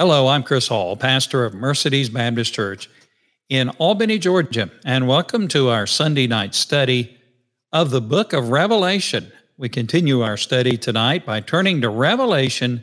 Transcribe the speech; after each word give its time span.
Hello, 0.00 0.28
I'm 0.28 0.42
Chris 0.42 0.66
Hall, 0.66 0.96
pastor 0.96 1.44
of 1.44 1.52
Mercedes 1.52 2.08
Baptist 2.08 2.54
Church 2.54 2.88
in 3.50 3.68
Albany, 3.68 4.18
Georgia, 4.18 4.70
and 4.82 5.06
welcome 5.06 5.46
to 5.48 5.68
our 5.68 5.86
Sunday 5.86 6.26
night 6.26 6.54
study 6.54 7.18
of 7.70 7.90
the 7.90 8.00
book 8.00 8.32
of 8.32 8.48
Revelation. 8.48 9.30
We 9.58 9.68
continue 9.68 10.22
our 10.22 10.38
study 10.38 10.78
tonight 10.78 11.26
by 11.26 11.40
turning 11.42 11.82
to 11.82 11.90
Revelation 11.90 12.82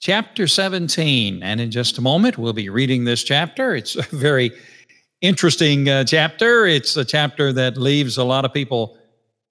chapter 0.00 0.48
17. 0.48 1.40
And 1.40 1.60
in 1.60 1.70
just 1.70 1.98
a 1.98 2.02
moment, 2.02 2.36
we'll 2.36 2.52
be 2.52 2.68
reading 2.68 3.04
this 3.04 3.22
chapter. 3.22 3.76
It's 3.76 3.94
a 3.94 4.02
very 4.10 4.50
interesting 5.20 5.88
uh, 5.88 6.02
chapter. 6.02 6.66
It's 6.66 6.96
a 6.96 7.04
chapter 7.04 7.52
that 7.52 7.76
leaves 7.76 8.18
a 8.18 8.24
lot 8.24 8.44
of 8.44 8.52
people 8.52 8.98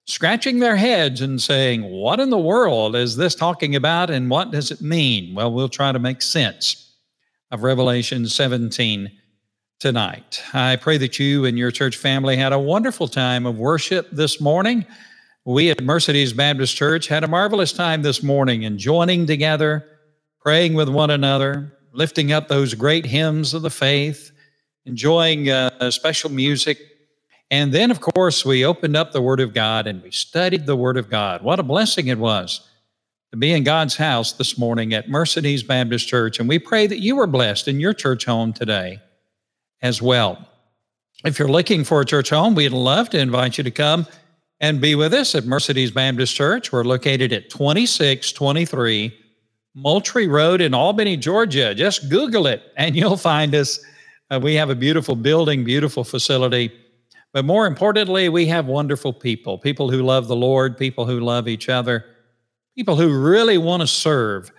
scratching 0.04 0.58
their 0.58 0.76
heads 0.76 1.22
and 1.22 1.40
saying, 1.40 1.82
What 1.82 2.20
in 2.20 2.28
the 2.28 2.36
world 2.36 2.94
is 2.94 3.16
this 3.16 3.34
talking 3.34 3.74
about 3.74 4.10
and 4.10 4.28
what 4.28 4.50
does 4.50 4.70
it 4.70 4.82
mean? 4.82 5.34
Well, 5.34 5.50
we'll 5.50 5.70
try 5.70 5.92
to 5.92 5.98
make 5.98 6.20
sense 6.20 6.88
of 7.50 7.64
Revelation 7.64 8.26
17 8.28 9.10
tonight. 9.80 10.42
I 10.52 10.76
pray 10.76 10.98
that 10.98 11.18
you 11.18 11.44
and 11.46 11.58
your 11.58 11.72
church 11.72 11.96
family 11.96 12.36
had 12.36 12.52
a 12.52 12.58
wonderful 12.58 13.08
time 13.08 13.44
of 13.44 13.58
worship 13.58 14.08
this 14.12 14.40
morning. 14.40 14.86
We 15.44 15.70
at 15.70 15.82
Mercedes 15.82 16.32
Baptist 16.32 16.76
Church 16.76 17.08
had 17.08 17.24
a 17.24 17.28
marvelous 17.28 17.72
time 17.72 18.02
this 18.02 18.22
morning 18.22 18.62
in 18.62 18.78
joining 18.78 19.26
together, 19.26 19.84
praying 20.40 20.74
with 20.74 20.88
one 20.88 21.10
another, 21.10 21.76
lifting 21.92 22.30
up 22.30 22.46
those 22.46 22.74
great 22.74 23.04
hymns 23.04 23.52
of 23.52 23.62
the 23.62 23.70
faith, 23.70 24.30
enjoying 24.84 25.50
uh, 25.50 25.90
special 25.90 26.30
music. 26.30 26.78
And 27.50 27.72
then, 27.72 27.90
of 27.90 28.00
course, 28.00 28.44
we 28.44 28.64
opened 28.64 28.96
up 28.96 29.10
the 29.10 29.22
Word 29.22 29.40
of 29.40 29.54
God 29.54 29.88
and 29.88 30.00
we 30.04 30.12
studied 30.12 30.66
the 30.66 30.76
Word 30.76 30.96
of 30.96 31.10
God. 31.10 31.42
What 31.42 31.58
a 31.58 31.64
blessing 31.64 32.06
it 32.06 32.18
was 32.18 32.69
to 33.30 33.36
be 33.36 33.52
in 33.52 33.62
God's 33.62 33.96
house 33.96 34.32
this 34.32 34.58
morning 34.58 34.92
at 34.92 35.08
Mercedes 35.08 35.62
Baptist 35.62 36.08
Church. 36.08 36.40
And 36.40 36.48
we 36.48 36.58
pray 36.58 36.88
that 36.88 36.98
you 36.98 37.20
are 37.20 37.28
blessed 37.28 37.68
in 37.68 37.78
your 37.78 37.94
church 37.94 38.24
home 38.24 38.52
today 38.52 38.98
as 39.82 40.02
well. 40.02 40.48
If 41.24 41.38
you're 41.38 41.48
looking 41.48 41.84
for 41.84 42.00
a 42.00 42.04
church 42.04 42.30
home, 42.30 42.56
we'd 42.56 42.72
love 42.72 43.08
to 43.10 43.20
invite 43.20 43.56
you 43.56 43.64
to 43.64 43.70
come 43.70 44.06
and 44.58 44.80
be 44.80 44.96
with 44.96 45.14
us 45.14 45.36
at 45.36 45.44
Mercedes 45.44 45.92
Baptist 45.92 46.34
Church. 46.34 46.72
We're 46.72 46.82
located 46.82 47.32
at 47.32 47.50
2623 47.50 49.16
Moultrie 49.76 50.26
Road 50.26 50.60
in 50.60 50.74
Albany, 50.74 51.16
Georgia. 51.16 51.72
Just 51.72 52.10
Google 52.10 52.48
it 52.48 52.62
and 52.76 52.96
you'll 52.96 53.16
find 53.16 53.54
us. 53.54 53.78
Uh, 54.28 54.40
we 54.42 54.54
have 54.54 54.70
a 54.70 54.74
beautiful 54.74 55.14
building, 55.14 55.62
beautiful 55.62 56.02
facility. 56.02 56.72
But 57.32 57.44
more 57.44 57.68
importantly, 57.68 58.28
we 58.28 58.46
have 58.46 58.66
wonderful 58.66 59.12
people 59.12 59.56
people 59.56 59.88
who 59.88 60.02
love 60.02 60.26
the 60.26 60.34
Lord, 60.34 60.76
people 60.76 61.06
who 61.06 61.20
love 61.20 61.46
each 61.46 61.68
other 61.68 62.04
people 62.76 62.96
who 62.96 63.18
really 63.18 63.58
want 63.58 63.80
to 63.80 63.86
serve 63.86 64.50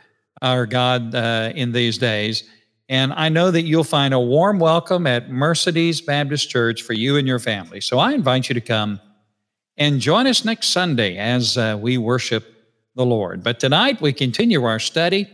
our 0.42 0.66
God 0.66 1.16
uh, 1.16 1.52
in 1.56 1.72
these 1.72 1.98
days. 1.98 2.44
And 2.90 3.14
I 3.14 3.30
know 3.30 3.52
that 3.52 3.62
you'll 3.62 3.84
find 3.84 4.14
a 4.14 4.20
warm 4.20 4.60
welcome 4.60 5.08
at 5.08 5.30
Mercedes 5.30 6.02
Baptist 6.02 6.50
Church 6.50 6.82
for 6.82 6.94
you 6.94 7.16
and 7.16 7.28
your 7.28 7.40
family. 7.40 7.80
So 7.80 8.00
I 8.00 8.14
invite 8.14 8.50
you 8.50 8.54
to 8.56 8.62
come 8.62 9.00
and 9.78 10.02
join 10.02 10.28
us 10.28 10.44
next 10.44 10.68
Sunday 10.68 11.18
as 11.18 11.58
uh, 11.58 11.78
we 11.80 11.98
worship 11.98 12.46
the 12.96 13.06
Lord. 13.06 13.44
But 13.44 13.60
tonight 13.60 14.02
we 14.02 14.12
continue 14.12 14.64
our 14.66 14.80
study 14.80 15.30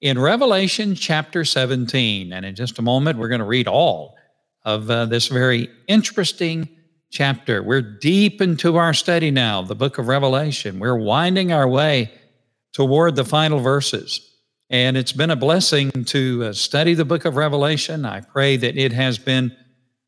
in 0.00 0.18
Revelation 0.18 0.94
chapter 0.94 1.44
17. 1.44 2.32
And 2.32 2.46
in 2.46 2.54
just 2.54 2.78
a 2.78 2.82
moment, 2.82 3.18
we're 3.18 3.28
going 3.28 3.40
to 3.40 3.44
read 3.44 3.66
all 3.66 4.16
of 4.64 4.88
uh, 4.88 5.06
this 5.06 5.26
very 5.26 5.68
interesting 5.88 6.68
chapter. 7.12 7.62
We're 7.62 7.82
deep 7.82 8.40
into 8.40 8.76
our 8.78 8.94
study 8.94 9.30
now, 9.30 9.60
the 9.60 9.74
book 9.74 9.98
of 9.98 10.08
Revelation. 10.08 10.78
We're 10.78 10.96
winding 10.96 11.52
our 11.52 11.68
way 11.68 12.10
toward 12.72 13.16
the 13.16 13.24
final 13.24 13.60
verses. 13.60 14.34
And 14.70 14.96
it's 14.96 15.12
been 15.12 15.30
a 15.30 15.36
blessing 15.36 15.90
to 16.06 16.44
uh, 16.44 16.52
study 16.54 16.94
the 16.94 17.04
book 17.04 17.26
of 17.26 17.36
Revelation. 17.36 18.06
I 18.06 18.22
pray 18.22 18.56
that 18.56 18.78
it 18.78 18.92
has 18.92 19.18
been 19.18 19.54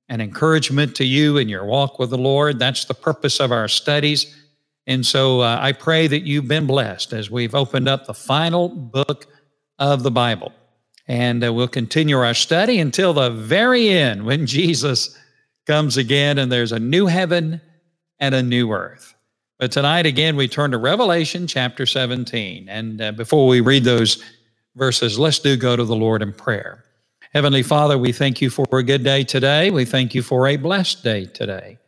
an 0.08 0.22
encouragement 0.22 0.96
to 0.96 1.04
you 1.04 1.36
in 1.36 1.50
your 1.50 1.66
walk 1.66 1.98
with 1.98 2.08
the 2.08 2.18
Lord. 2.18 2.58
That's 2.58 2.86
the 2.86 2.94
purpose 2.94 3.38
of 3.38 3.52
our 3.52 3.68
studies. 3.68 4.34
And 4.86 5.04
so 5.04 5.42
uh, 5.42 5.58
I 5.60 5.72
pray 5.72 6.06
that 6.06 6.22
you've 6.22 6.48
been 6.48 6.66
blessed 6.66 7.12
as 7.12 7.30
we've 7.30 7.54
opened 7.54 7.86
up 7.86 8.06
the 8.06 8.14
final 8.14 8.70
book 8.70 9.26
of 9.78 10.02
the 10.02 10.10
Bible. 10.10 10.52
And 11.06 11.44
uh, 11.44 11.52
we'll 11.52 11.68
continue 11.68 12.16
our 12.16 12.32
study 12.32 12.78
until 12.78 13.12
the 13.12 13.28
very 13.28 13.90
end 13.90 14.24
when 14.24 14.46
Jesus 14.46 15.18
comes 15.66 15.96
again 15.96 16.38
and 16.38 16.50
there's 16.50 16.72
a 16.72 16.78
new 16.78 17.06
heaven 17.06 17.60
and 18.18 18.34
a 18.34 18.42
new 18.42 18.72
earth. 18.72 19.14
But 19.58 19.72
tonight, 19.72 20.06
again, 20.06 20.36
we 20.36 20.48
turn 20.48 20.72
to 20.72 20.78
Revelation 20.78 21.46
chapter 21.46 21.86
17. 21.86 22.68
And 22.68 23.00
uh, 23.00 23.12
before 23.12 23.46
we 23.46 23.60
read 23.60 23.84
those 23.84 24.22
verses, 24.74 25.18
let's 25.18 25.38
do 25.38 25.56
go 25.56 25.76
to 25.76 25.84
the 25.84 25.96
Lord 25.96 26.22
in 26.22 26.32
prayer. 26.32 26.84
Heavenly 27.32 27.62
Father, 27.62 27.96
we 27.96 28.12
thank 28.12 28.40
you 28.40 28.50
for 28.50 28.66
a 28.72 28.82
good 28.82 29.04
day 29.04 29.24
today. 29.24 29.70
We 29.70 29.84
thank 29.84 30.14
you 30.14 30.22
for 30.22 30.46
a 30.46 30.56
blessed 30.56 31.02
day 31.02 31.26
today. 31.26 31.78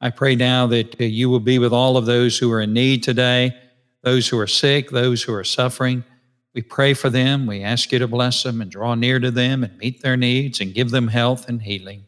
I 0.00 0.10
pray 0.10 0.34
now 0.34 0.66
that 0.68 1.00
uh, 1.00 1.04
you 1.04 1.28
will 1.28 1.40
be 1.40 1.58
with 1.58 1.72
all 1.72 1.96
of 1.96 2.06
those 2.06 2.38
who 2.38 2.50
are 2.52 2.60
in 2.62 2.72
need 2.72 3.02
today, 3.02 3.54
those 4.02 4.28
who 4.28 4.38
are 4.38 4.46
sick, 4.46 4.90
those 4.90 5.22
who 5.22 5.34
are 5.34 5.44
suffering. 5.44 6.04
We 6.54 6.62
pray 6.62 6.94
for 6.94 7.10
them. 7.10 7.46
We 7.46 7.62
ask 7.62 7.92
you 7.92 7.98
to 7.98 8.08
bless 8.08 8.42
them 8.42 8.60
and 8.60 8.70
draw 8.70 8.94
near 8.94 9.20
to 9.20 9.30
them 9.30 9.62
and 9.62 9.76
meet 9.78 10.02
their 10.02 10.16
needs 10.16 10.60
and 10.60 10.74
give 10.74 10.90
them 10.90 11.08
health 11.08 11.48
and 11.48 11.62
healing. 11.62 12.04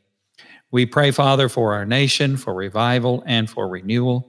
We 0.72 0.86
pray, 0.86 1.10
Father, 1.10 1.50
for 1.50 1.74
our 1.74 1.84
nation, 1.84 2.38
for 2.38 2.54
revival 2.54 3.22
and 3.26 3.48
for 3.48 3.68
renewal. 3.68 4.26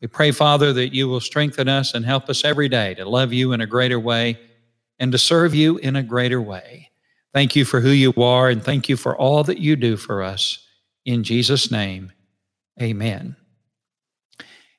We 0.00 0.08
pray, 0.08 0.30
Father, 0.30 0.72
that 0.72 0.94
you 0.94 1.06
will 1.06 1.20
strengthen 1.20 1.68
us 1.68 1.92
and 1.92 2.04
help 2.04 2.30
us 2.30 2.44
every 2.44 2.70
day 2.70 2.94
to 2.94 3.08
love 3.08 3.32
you 3.32 3.52
in 3.52 3.60
a 3.60 3.66
greater 3.66 4.00
way 4.00 4.38
and 4.98 5.12
to 5.12 5.18
serve 5.18 5.54
you 5.54 5.76
in 5.76 5.94
a 5.94 6.02
greater 6.02 6.40
way. 6.40 6.90
Thank 7.34 7.54
you 7.54 7.66
for 7.66 7.80
who 7.80 7.90
you 7.90 8.14
are 8.14 8.48
and 8.48 8.64
thank 8.64 8.88
you 8.88 8.96
for 8.96 9.14
all 9.14 9.44
that 9.44 9.58
you 9.58 9.76
do 9.76 9.98
for 9.98 10.22
us. 10.22 10.66
In 11.04 11.22
Jesus' 11.22 11.70
name, 11.70 12.10
amen. 12.80 13.36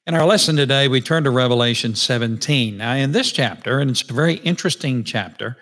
In 0.08 0.16
our 0.16 0.26
lesson 0.26 0.56
today, 0.56 0.88
we 0.88 1.00
turn 1.00 1.26
to 1.26 1.30
Revelation 1.30 1.94
17. 1.94 2.78
Now, 2.78 2.94
in 2.96 3.12
this 3.12 3.32
chapter, 3.32 3.80
and 3.80 3.92
it's 3.92 4.10
a 4.10 4.14
very 4.14 4.36
interesting 4.36 5.04
chapter, 5.04 5.58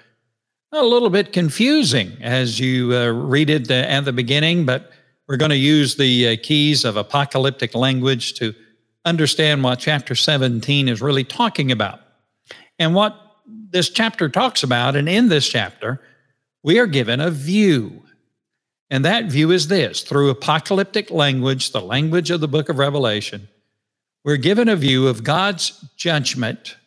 a 0.71 0.83
little 0.83 1.09
bit 1.09 1.33
confusing 1.33 2.13
as 2.21 2.59
you 2.59 2.95
uh, 2.95 3.07
read 3.07 3.49
it 3.49 3.69
uh, 3.69 3.73
at 3.73 4.05
the 4.05 4.13
beginning, 4.13 4.65
but 4.65 4.91
we're 5.27 5.37
going 5.37 5.49
to 5.49 5.57
use 5.57 5.95
the 5.95 6.29
uh, 6.29 6.35
keys 6.41 6.85
of 6.85 6.97
apocalyptic 6.97 7.73
language 7.73 8.35
to 8.35 8.53
understand 9.05 9.63
what 9.63 9.79
chapter 9.79 10.15
17 10.15 10.87
is 10.87 11.01
really 11.01 11.23
talking 11.23 11.71
about. 11.71 11.99
And 12.77 12.93
what 12.93 13.19
this 13.69 13.89
chapter 13.89 14.29
talks 14.29 14.63
about, 14.63 14.95
and 14.95 15.09
in 15.09 15.29
this 15.29 15.47
chapter, 15.47 16.01
we 16.63 16.79
are 16.79 16.87
given 16.87 17.21
a 17.21 17.31
view. 17.31 18.03
And 18.89 19.05
that 19.05 19.25
view 19.25 19.51
is 19.51 19.67
this 19.67 20.01
through 20.01 20.29
apocalyptic 20.29 21.09
language, 21.09 21.71
the 21.71 21.81
language 21.81 22.29
of 22.31 22.41
the 22.41 22.47
book 22.47 22.69
of 22.69 22.77
Revelation, 22.77 23.47
we're 24.23 24.37
given 24.37 24.69
a 24.69 24.75
view 24.75 25.07
of 25.07 25.23
God's 25.23 25.85
judgment 25.95 26.77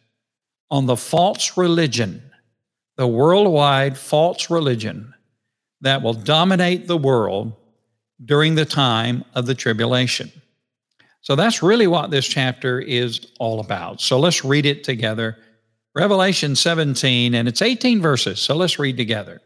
on 0.71 0.87
the 0.87 0.97
false 0.97 1.57
religion, 1.57 2.23
the 2.97 3.07
worldwide 3.07 3.97
false 3.97 4.51
religion 4.51 5.15
that 5.81 6.03
will 6.03 6.15
dominate 6.15 6.89
the 6.89 6.97
world 6.97 7.55
during 8.25 8.55
the 8.55 8.65
time 8.65 9.25
of 9.35 9.47
the 9.47 9.55
tribulation. 9.55 10.31
So 11.21 11.37
that's 11.37 11.63
really 11.63 11.87
what 11.87 12.11
this 12.11 12.27
chapter 12.27 12.81
is 12.81 13.33
all 13.39 13.61
about. 13.61 14.01
So 14.01 14.19
let's 14.19 14.45
read 14.45 14.67
it 14.67 14.85
together. 14.85 15.37
Revelation 15.95 16.55
17, 16.55 17.35
and 17.35 17.49
it's 17.49 17.63
18 17.63 18.01
verses. 18.01 18.41
So 18.41 18.55
let's 18.55 18.79
read 18.79 18.97
together. 18.97 19.41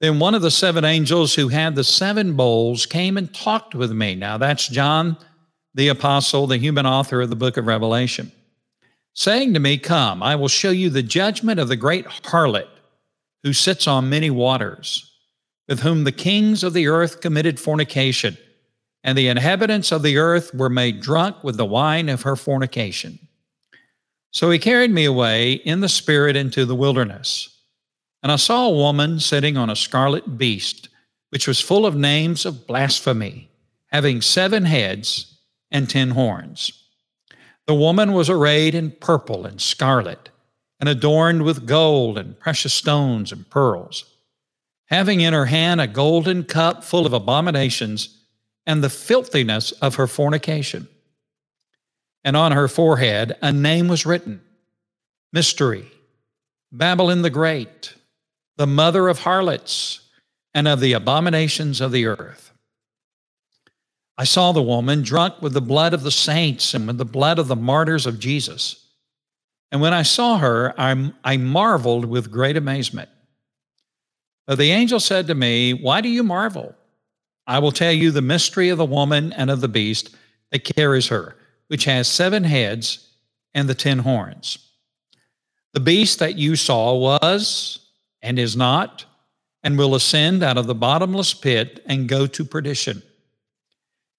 Then 0.00 0.18
one 0.18 0.34
of 0.34 0.42
the 0.42 0.50
seven 0.50 0.84
angels 0.84 1.34
who 1.34 1.48
had 1.48 1.74
the 1.74 1.84
seven 1.84 2.34
bowls 2.34 2.86
came 2.86 3.16
and 3.16 3.32
talked 3.32 3.74
with 3.74 3.92
me. 3.92 4.14
Now 4.14 4.38
that's 4.38 4.68
John 4.68 5.16
the 5.76 5.88
apostle, 5.88 6.46
the 6.46 6.56
human 6.56 6.86
author 6.86 7.20
of 7.20 7.28
the 7.28 7.36
book 7.36 7.58
of 7.58 7.66
Revelation, 7.66 8.32
saying 9.12 9.52
to 9.54 9.60
me, 9.60 9.76
Come, 9.76 10.22
I 10.22 10.34
will 10.34 10.48
show 10.48 10.70
you 10.70 10.88
the 10.88 11.02
judgment 11.02 11.60
of 11.60 11.68
the 11.68 11.76
great 11.76 12.06
harlot 12.06 12.68
who 13.42 13.52
sits 13.52 13.86
on 13.86 14.08
many 14.08 14.30
waters 14.30 15.12
with 15.68 15.80
whom 15.80 16.04
the 16.04 16.12
kings 16.12 16.62
of 16.62 16.72
the 16.72 16.86
earth 16.86 17.20
committed 17.20 17.58
fornication, 17.58 18.36
and 19.02 19.16
the 19.16 19.28
inhabitants 19.28 19.92
of 19.92 20.02
the 20.02 20.18
earth 20.18 20.54
were 20.54 20.68
made 20.68 21.00
drunk 21.00 21.42
with 21.42 21.56
the 21.56 21.64
wine 21.64 22.08
of 22.08 22.22
her 22.22 22.36
fornication. 22.36 23.18
So 24.32 24.50
he 24.50 24.58
carried 24.58 24.90
me 24.90 25.04
away 25.04 25.52
in 25.52 25.80
the 25.80 25.88
spirit 25.88 26.36
into 26.36 26.64
the 26.64 26.74
wilderness. 26.74 27.48
And 28.22 28.32
I 28.32 28.36
saw 28.36 28.66
a 28.66 28.74
woman 28.74 29.20
sitting 29.20 29.56
on 29.56 29.70
a 29.70 29.76
scarlet 29.76 30.36
beast, 30.36 30.88
which 31.30 31.46
was 31.48 31.60
full 31.60 31.86
of 31.86 31.96
names 31.96 32.44
of 32.44 32.66
blasphemy, 32.66 33.50
having 33.88 34.20
seven 34.20 34.64
heads 34.64 35.38
and 35.70 35.88
ten 35.88 36.10
horns. 36.10 36.84
The 37.66 37.74
woman 37.74 38.12
was 38.12 38.30
arrayed 38.30 38.74
in 38.74 38.92
purple 38.92 39.46
and 39.46 39.60
scarlet, 39.60 40.30
and 40.78 40.88
adorned 40.88 41.42
with 41.42 41.66
gold 41.66 42.18
and 42.18 42.38
precious 42.38 42.74
stones 42.74 43.32
and 43.32 43.48
pearls 43.48 44.04
having 44.86 45.20
in 45.20 45.32
her 45.32 45.46
hand 45.46 45.80
a 45.80 45.86
golden 45.86 46.44
cup 46.44 46.84
full 46.84 47.06
of 47.06 47.12
abominations 47.12 48.20
and 48.66 48.82
the 48.82 48.90
filthiness 48.90 49.72
of 49.72 49.96
her 49.96 50.06
fornication. 50.06 50.88
And 52.24 52.36
on 52.36 52.52
her 52.52 52.68
forehead 52.68 53.36
a 53.42 53.52
name 53.52 53.88
was 53.88 54.06
written 54.06 54.40
Mystery, 55.32 55.86
Babylon 56.72 57.22
the 57.22 57.30
Great, 57.30 57.94
the 58.56 58.66
mother 58.66 59.08
of 59.08 59.20
harlots 59.20 60.00
and 60.54 60.66
of 60.66 60.80
the 60.80 60.94
abominations 60.94 61.80
of 61.80 61.92
the 61.92 62.06
earth. 62.06 62.52
I 64.18 64.24
saw 64.24 64.52
the 64.52 64.62
woman 64.62 65.02
drunk 65.02 65.42
with 65.42 65.52
the 65.52 65.60
blood 65.60 65.92
of 65.92 66.02
the 66.02 66.10
saints 66.10 66.72
and 66.72 66.86
with 66.86 66.96
the 66.96 67.04
blood 67.04 67.38
of 67.38 67.48
the 67.48 67.56
martyrs 67.56 68.06
of 68.06 68.18
Jesus. 68.18 68.86
And 69.70 69.80
when 69.80 69.92
I 69.92 70.02
saw 70.02 70.38
her, 70.38 70.74
I, 70.78 71.12
I 71.22 71.36
marveled 71.36 72.06
with 72.06 72.30
great 72.30 72.56
amazement. 72.56 73.10
The 74.48 74.70
angel 74.70 75.00
said 75.00 75.26
to 75.26 75.34
me, 75.34 75.74
Why 75.74 76.00
do 76.00 76.08
you 76.08 76.22
marvel? 76.22 76.74
I 77.46 77.58
will 77.58 77.72
tell 77.72 77.92
you 77.92 78.10
the 78.10 78.22
mystery 78.22 78.68
of 78.68 78.78
the 78.78 78.84
woman 78.84 79.32
and 79.32 79.50
of 79.50 79.60
the 79.60 79.68
beast 79.68 80.14
that 80.50 80.64
carries 80.64 81.08
her, 81.08 81.36
which 81.68 81.84
has 81.84 82.08
seven 82.08 82.44
heads 82.44 83.08
and 83.54 83.68
the 83.68 83.74
ten 83.74 83.98
horns. 84.00 84.58
The 85.72 85.80
beast 85.80 86.20
that 86.20 86.36
you 86.36 86.56
saw 86.56 86.94
was 86.94 87.80
and 88.22 88.38
is 88.38 88.56
not, 88.56 89.04
and 89.62 89.76
will 89.76 89.94
ascend 89.94 90.42
out 90.42 90.56
of 90.56 90.66
the 90.66 90.74
bottomless 90.74 91.34
pit 91.34 91.82
and 91.86 92.08
go 92.08 92.26
to 92.26 92.44
perdition. 92.44 93.02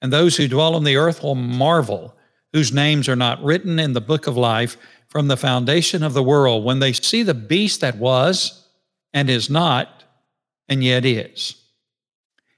And 0.01 0.11
those 0.11 0.37
who 0.37 0.47
dwell 0.47 0.75
on 0.75 0.83
the 0.83 0.97
earth 0.97 1.23
will 1.23 1.35
marvel, 1.35 2.15
whose 2.53 2.73
names 2.73 3.09
are 3.09 3.15
not 3.15 3.43
written 3.43 3.79
in 3.79 3.93
the 3.93 4.01
book 4.01 4.27
of 4.27 4.37
life 4.37 4.77
from 5.07 5.27
the 5.27 5.37
foundation 5.37 6.03
of 6.03 6.13
the 6.13 6.23
world, 6.23 6.63
when 6.63 6.79
they 6.79 6.93
see 6.93 7.23
the 7.23 7.33
beast 7.33 7.81
that 7.81 7.97
was 7.97 8.67
and 9.13 9.29
is 9.29 9.49
not, 9.49 9.96
and 10.69 10.83
yet 10.83 11.05
is. 11.05 11.55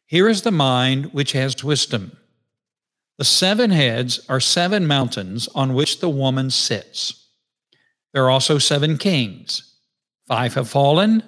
Here 0.06 0.28
is 0.28 0.42
the 0.42 0.52
mind 0.52 1.14
which 1.14 1.34
has 1.34 1.64
wisdom. 1.64 2.18
The 3.18 3.26
seven 3.26 3.70
heads 3.70 4.22
are 4.30 4.40
seven 4.40 4.88
mountains 4.88 5.48
on 5.54 5.74
which 5.74 6.00
the 6.00 6.10
woman 6.10 6.50
sits. 6.50 7.28
There 8.14 8.24
are 8.24 8.30
also 8.30 8.58
seven 8.58 8.98
kings. 8.98 9.76
Five 10.28 10.54
have 10.56 10.70
fallen, 10.70 11.24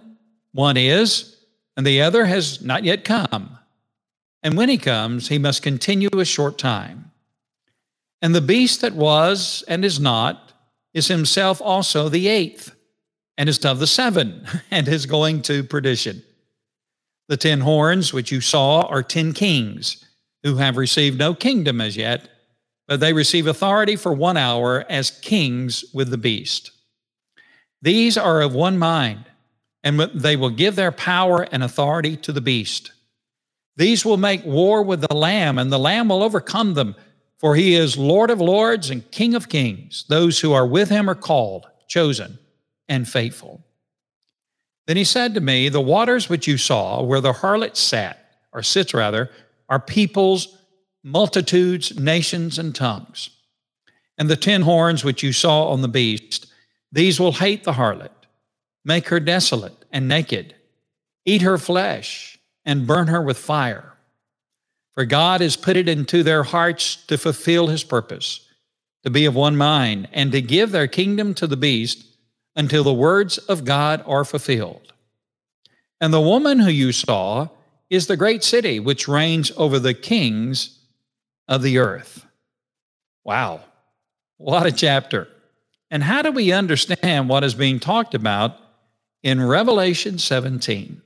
one 0.52 0.78
is, 0.78 1.38
and 1.78 1.86
the 1.86 2.02
other 2.02 2.26
has 2.26 2.62
not 2.62 2.84
yet 2.84 3.04
come. 3.04 3.58
And 4.44 4.58
when 4.58 4.70
he 4.70 4.78
comes, 4.78 5.28
he 5.28 5.38
must 5.38 5.62
continue 5.62 6.10
a 6.14 6.26
short 6.26 6.58
time. 6.58 7.12
And 8.22 8.34
the 8.34 8.42
beast 8.42 8.82
that 8.82 8.94
was 8.94 9.64
and 9.68 9.84
is 9.84 10.00
not 10.00 10.54
is 10.94 11.08
himself 11.08 11.62
also 11.62 12.10
the 12.10 12.28
eighth, 12.28 12.76
and 13.38 13.48
is 13.48 13.64
of 13.66 13.80
the 13.80 13.88
seven, 13.88 14.46
and 14.72 14.88
is 14.88 15.06
going 15.06 15.42
to 15.44 15.64
perdition. 15.64 16.24
The 17.32 17.38
ten 17.38 17.62
horns 17.62 18.12
which 18.12 18.30
you 18.30 18.42
saw 18.42 18.82
are 18.82 19.02
ten 19.02 19.32
kings 19.32 20.04
who 20.44 20.58
have 20.58 20.76
received 20.76 21.18
no 21.18 21.34
kingdom 21.34 21.80
as 21.80 21.96
yet, 21.96 22.28
but 22.90 23.00
they 23.00 23.14
receive 23.14 23.48
authority 23.48 23.96
for 23.96 24.12
one 24.12 24.36
hour 24.36 24.84
as 24.90 25.18
kings 25.22 25.86
with 25.94 26.10
the 26.10 26.18
beast. 26.18 26.72
These 27.82 28.18
are 28.18 28.42
of 28.42 28.54
one 28.54 28.78
mind, 28.78 29.24
and 29.82 29.98
they 30.14 30.36
will 30.36 30.50
give 30.50 30.76
their 30.76 30.92
power 30.92 31.48
and 31.54 31.64
authority 31.64 32.18
to 32.18 32.34
the 32.34 32.42
beast. 32.42 32.92
These 33.78 34.04
will 34.04 34.18
make 34.18 34.44
war 34.44 34.84
with 34.84 35.00
the 35.00 35.16
Lamb, 35.16 35.58
and 35.58 35.72
the 35.72 35.80
Lamb 35.80 36.10
will 36.10 36.24
overcome 36.24 36.74
them, 36.74 36.98
for 37.38 37.56
he 37.56 37.76
is 37.76 37.98
Lord 37.98 38.30
of 38.30 38.42
lords 38.42 38.90
and 38.90 39.10
King 39.10 39.36
of 39.36 39.48
kings. 39.48 40.04
Those 40.10 40.42
who 40.42 40.52
are 40.52 40.68
with 40.68 40.90
him 40.90 41.10
are 41.10 41.16
called, 41.16 41.66
chosen, 41.88 42.40
and 42.90 43.08
faithful. 43.08 43.64
Then 44.88 44.98
he 44.98 45.04
said 45.04 45.34
to 45.34 45.42
me, 45.42 45.70
The 45.70 45.82
waters 45.82 46.30
which 46.30 46.48
you 46.48 46.58
saw, 46.58 47.02
where 47.04 47.22
the 47.22 47.34
harlot 47.34 47.78
sat, 47.78 48.18
or 48.52 48.64
sits 48.64 48.94
rather, 48.94 49.30
are 49.70 49.80
peoples, 49.80 50.58
multitudes, 51.04 51.98
nations, 52.00 52.60
and 52.60 52.76
tongues. 52.76 53.30
And 54.18 54.30
the 54.30 54.36
ten 54.36 54.64
horns 54.64 55.04
which 55.04 55.24
you 55.24 55.34
saw 55.34 55.70
on 55.70 55.82
the 55.82 55.88
beast, 55.88 56.48
these 56.92 57.20
will 57.20 57.32
hate 57.34 57.64
the 57.64 57.74
harlot, 57.74 58.12
make 58.84 59.08
her 59.08 59.20
desolate 59.20 59.86
and 59.92 60.08
naked, 60.08 60.56
eat 61.26 61.42
her 61.42 61.58
flesh, 61.58 62.38
and 62.66 62.86
burn 62.88 63.08
her 63.08 63.22
with 63.22 63.38
fire. 63.38 63.94
For 64.94 65.06
God 65.06 65.42
has 65.42 65.56
put 65.56 65.78
it 65.78 65.88
into 65.88 66.22
their 66.22 66.44
hearts 66.44 66.98
to 67.08 67.18
fulfill 67.18 67.68
his 67.68 67.84
purpose, 67.84 68.46
to 69.04 69.10
be 69.10 69.26
of 69.26 69.36
one 69.36 69.56
mind, 69.56 70.10
and 70.12 70.32
to 70.34 70.42
give 70.42 70.72
their 70.72 70.88
kingdom 70.88 71.34
to 71.36 71.48
the 71.48 71.58
beast 71.58 72.11
until 72.56 72.84
the 72.84 72.94
words 72.94 73.38
of 73.38 73.66
God 73.66 74.04
are 74.06 74.26
fulfilled. 74.26 74.94
And 76.00 76.14
the 76.14 76.22
woman 76.22 76.60
who 76.60 76.72
you 76.72 76.92
saw 76.92 77.50
is 77.90 78.08
the 78.08 78.18
great 78.18 78.44
city 78.44 78.80
which 78.80 79.08
reigns 79.08 79.52
over 79.58 79.80
the 79.80 79.94
kings 79.94 80.80
of 81.48 81.62
the 81.62 81.78
earth. 81.78 82.26
Wow, 83.24 83.62
what 84.38 84.66
a 84.66 84.72
chapter. 84.72 85.28
And 85.92 86.02
how 86.02 86.22
do 86.22 86.32
we 86.32 86.54
understand 86.54 87.30
what 87.30 87.44
is 87.44 87.54
being 87.54 87.80
talked 87.80 88.16
about 88.16 88.58
in 89.22 89.46
Revelation 89.46 90.18
17? 90.18 91.02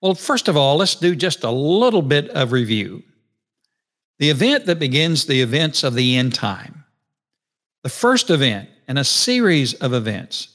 Well, 0.00 0.14
first 0.14 0.48
of 0.48 0.56
all, 0.56 0.76
let's 0.76 0.96
do 0.96 1.14
just 1.14 1.44
a 1.44 1.50
little 1.50 2.02
bit 2.02 2.30
of 2.30 2.52
review. 2.52 3.02
The 4.18 4.30
event 4.30 4.66
that 4.66 4.78
begins 4.78 5.26
the 5.26 5.40
events 5.40 5.84
of 5.84 5.94
the 5.94 6.16
end 6.16 6.34
time, 6.34 6.84
the 7.82 7.88
first 7.88 8.30
event 8.30 8.68
in 8.88 8.96
a 8.96 9.04
series 9.04 9.74
of 9.74 9.92
events 9.92 10.48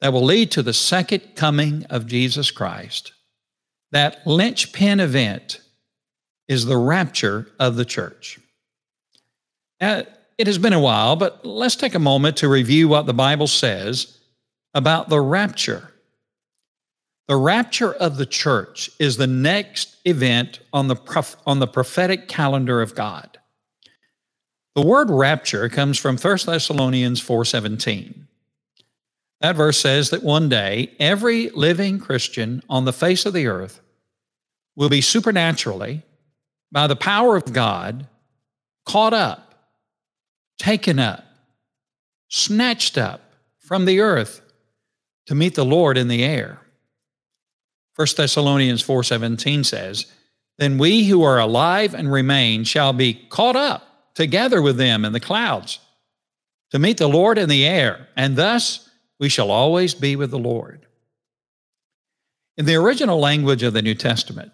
that 0.00 0.12
will 0.12 0.24
lead 0.24 0.50
to 0.52 0.62
the 0.62 0.72
second 0.72 1.34
coming 1.34 1.84
of 1.86 2.06
Jesus 2.06 2.50
Christ. 2.50 3.12
That 3.92 4.26
linchpin 4.26 5.00
event 5.00 5.60
is 6.48 6.64
the 6.64 6.76
rapture 6.76 7.48
of 7.58 7.76
the 7.76 7.84
church. 7.84 8.40
Now, 9.80 10.02
it 10.38 10.46
has 10.46 10.58
been 10.58 10.72
a 10.72 10.80
while, 10.80 11.16
but 11.16 11.44
let's 11.44 11.76
take 11.76 11.94
a 11.94 11.98
moment 11.98 12.38
to 12.38 12.48
review 12.48 12.88
what 12.88 13.06
the 13.06 13.14
Bible 13.14 13.46
says 13.46 14.18
about 14.74 15.08
the 15.08 15.20
rapture. 15.20 15.92
The 17.28 17.36
rapture 17.36 17.92
of 17.92 18.16
the 18.16 18.26
church 18.26 18.90
is 18.98 19.16
the 19.16 19.26
next 19.26 19.96
event 20.04 20.60
on 20.72 20.88
the, 20.88 20.96
prof- 20.96 21.36
on 21.46 21.58
the 21.58 21.66
prophetic 21.66 22.26
calendar 22.26 22.80
of 22.82 22.94
God. 22.94 23.38
The 24.74 24.86
word 24.86 25.10
rapture 25.10 25.68
comes 25.68 25.98
from 25.98 26.16
1 26.16 26.46
Thessalonians 26.46 27.20
4:17. 27.20 28.28
That 29.40 29.56
verse 29.56 29.78
says 29.78 30.10
that 30.10 30.22
one 30.22 30.48
day 30.48 30.94
every 30.98 31.50
living 31.50 31.98
Christian 31.98 32.62
on 32.68 32.84
the 32.84 32.92
face 32.92 33.26
of 33.26 33.32
the 33.32 33.46
earth 33.46 33.80
will 34.76 34.88
be 34.88 35.00
supernaturally 35.00 36.02
by 36.70 36.86
the 36.86 36.96
power 36.96 37.36
of 37.36 37.52
God 37.52 38.06
caught 38.86 39.12
up, 39.12 39.72
taken 40.58 40.98
up, 40.98 41.24
snatched 42.28 42.96
up 42.96 43.22
from 43.58 43.86
the 43.86 44.00
earth 44.00 44.40
to 45.26 45.34
meet 45.34 45.54
the 45.54 45.64
Lord 45.64 45.98
in 45.98 46.08
the 46.08 46.22
air. 46.22 46.60
1 47.96 48.16
Thessalonians 48.16 48.82
4:17 48.82 49.64
says, 49.64 50.06
"Then 50.58 50.78
we 50.78 51.04
who 51.04 51.22
are 51.22 51.40
alive 51.40 51.92
and 51.92 52.12
remain 52.12 52.62
shall 52.62 52.92
be 52.92 53.14
caught 53.14 53.56
up 53.56 53.89
together 54.14 54.60
with 54.60 54.76
them 54.76 55.04
in 55.04 55.12
the 55.12 55.20
clouds 55.20 55.78
to 56.70 56.78
meet 56.78 56.98
the 56.98 57.08
Lord 57.08 57.38
in 57.38 57.48
the 57.48 57.66
air, 57.66 58.08
and 58.16 58.36
thus 58.36 58.88
we 59.18 59.28
shall 59.28 59.50
always 59.50 59.94
be 59.94 60.16
with 60.16 60.30
the 60.30 60.38
Lord. 60.38 60.86
In 62.56 62.66
the 62.66 62.76
original 62.76 63.18
language 63.18 63.62
of 63.62 63.72
the 63.72 63.82
New 63.82 63.94
Testament, 63.94 64.52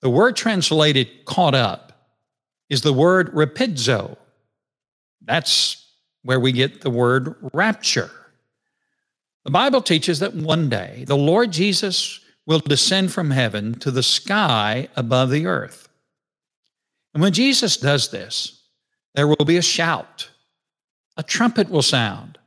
the 0.00 0.10
word 0.10 0.36
translated 0.36 1.24
caught 1.24 1.54
up 1.54 2.08
is 2.68 2.82
the 2.82 2.92
word 2.92 3.32
rapidzo. 3.32 4.16
That's 5.24 5.86
where 6.22 6.40
we 6.40 6.52
get 6.52 6.80
the 6.80 6.90
word 6.90 7.34
rapture. 7.52 8.10
The 9.44 9.50
Bible 9.50 9.80
teaches 9.80 10.20
that 10.20 10.34
one 10.34 10.68
day 10.68 11.04
the 11.06 11.16
Lord 11.16 11.52
Jesus 11.52 12.20
will 12.46 12.60
descend 12.60 13.12
from 13.12 13.30
heaven 13.30 13.74
to 13.80 13.90
the 13.90 14.02
sky 14.02 14.88
above 14.96 15.30
the 15.30 15.46
earth. 15.46 15.88
And 17.14 17.22
when 17.22 17.32
Jesus 17.32 17.76
does 17.76 18.10
this, 18.10 18.57
there 19.14 19.28
will 19.28 19.44
be 19.44 19.56
a 19.56 19.62
shout, 19.62 20.30
a 21.16 21.22
trumpet 21.22 21.68
will 21.68 21.82
sound. 21.82 22.38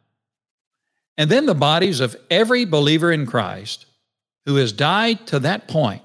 And 1.18 1.30
then 1.30 1.46
the 1.46 1.56
bodies 1.56 2.00
of 2.00 2.16
every 2.30 2.66
believer 2.66 3.12
in 3.12 3.26
Christ 3.26 3.86
who 4.46 4.56
has 4.56 4.72
died 4.72 5.28
to 5.28 5.40
that 5.40 5.68
point, 5.68 6.02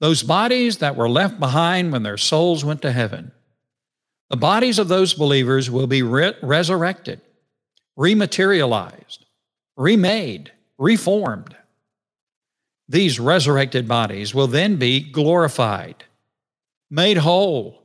those 0.00 0.22
bodies 0.22 0.78
that 0.78 0.96
were 0.96 1.08
left 1.08 1.40
behind 1.40 1.92
when 1.92 2.02
their 2.02 2.16
souls 2.16 2.64
went 2.64 2.82
to 2.82 2.92
heaven, 2.92 3.32
the 4.30 4.36
bodies 4.36 4.78
of 4.78 4.88
those 4.88 5.12
believers 5.14 5.70
will 5.70 5.86
be 5.86 6.02
re- 6.02 6.34
resurrected, 6.42 7.20
rematerialized, 7.98 9.26
remade, 9.76 10.52
reformed. 10.78 11.56
These 12.88 13.20
resurrected 13.20 13.86
bodies 13.86 14.34
will 14.34 14.46
then 14.46 14.76
be 14.76 15.00
glorified, 15.00 16.04
made 16.90 17.18
whole, 17.18 17.81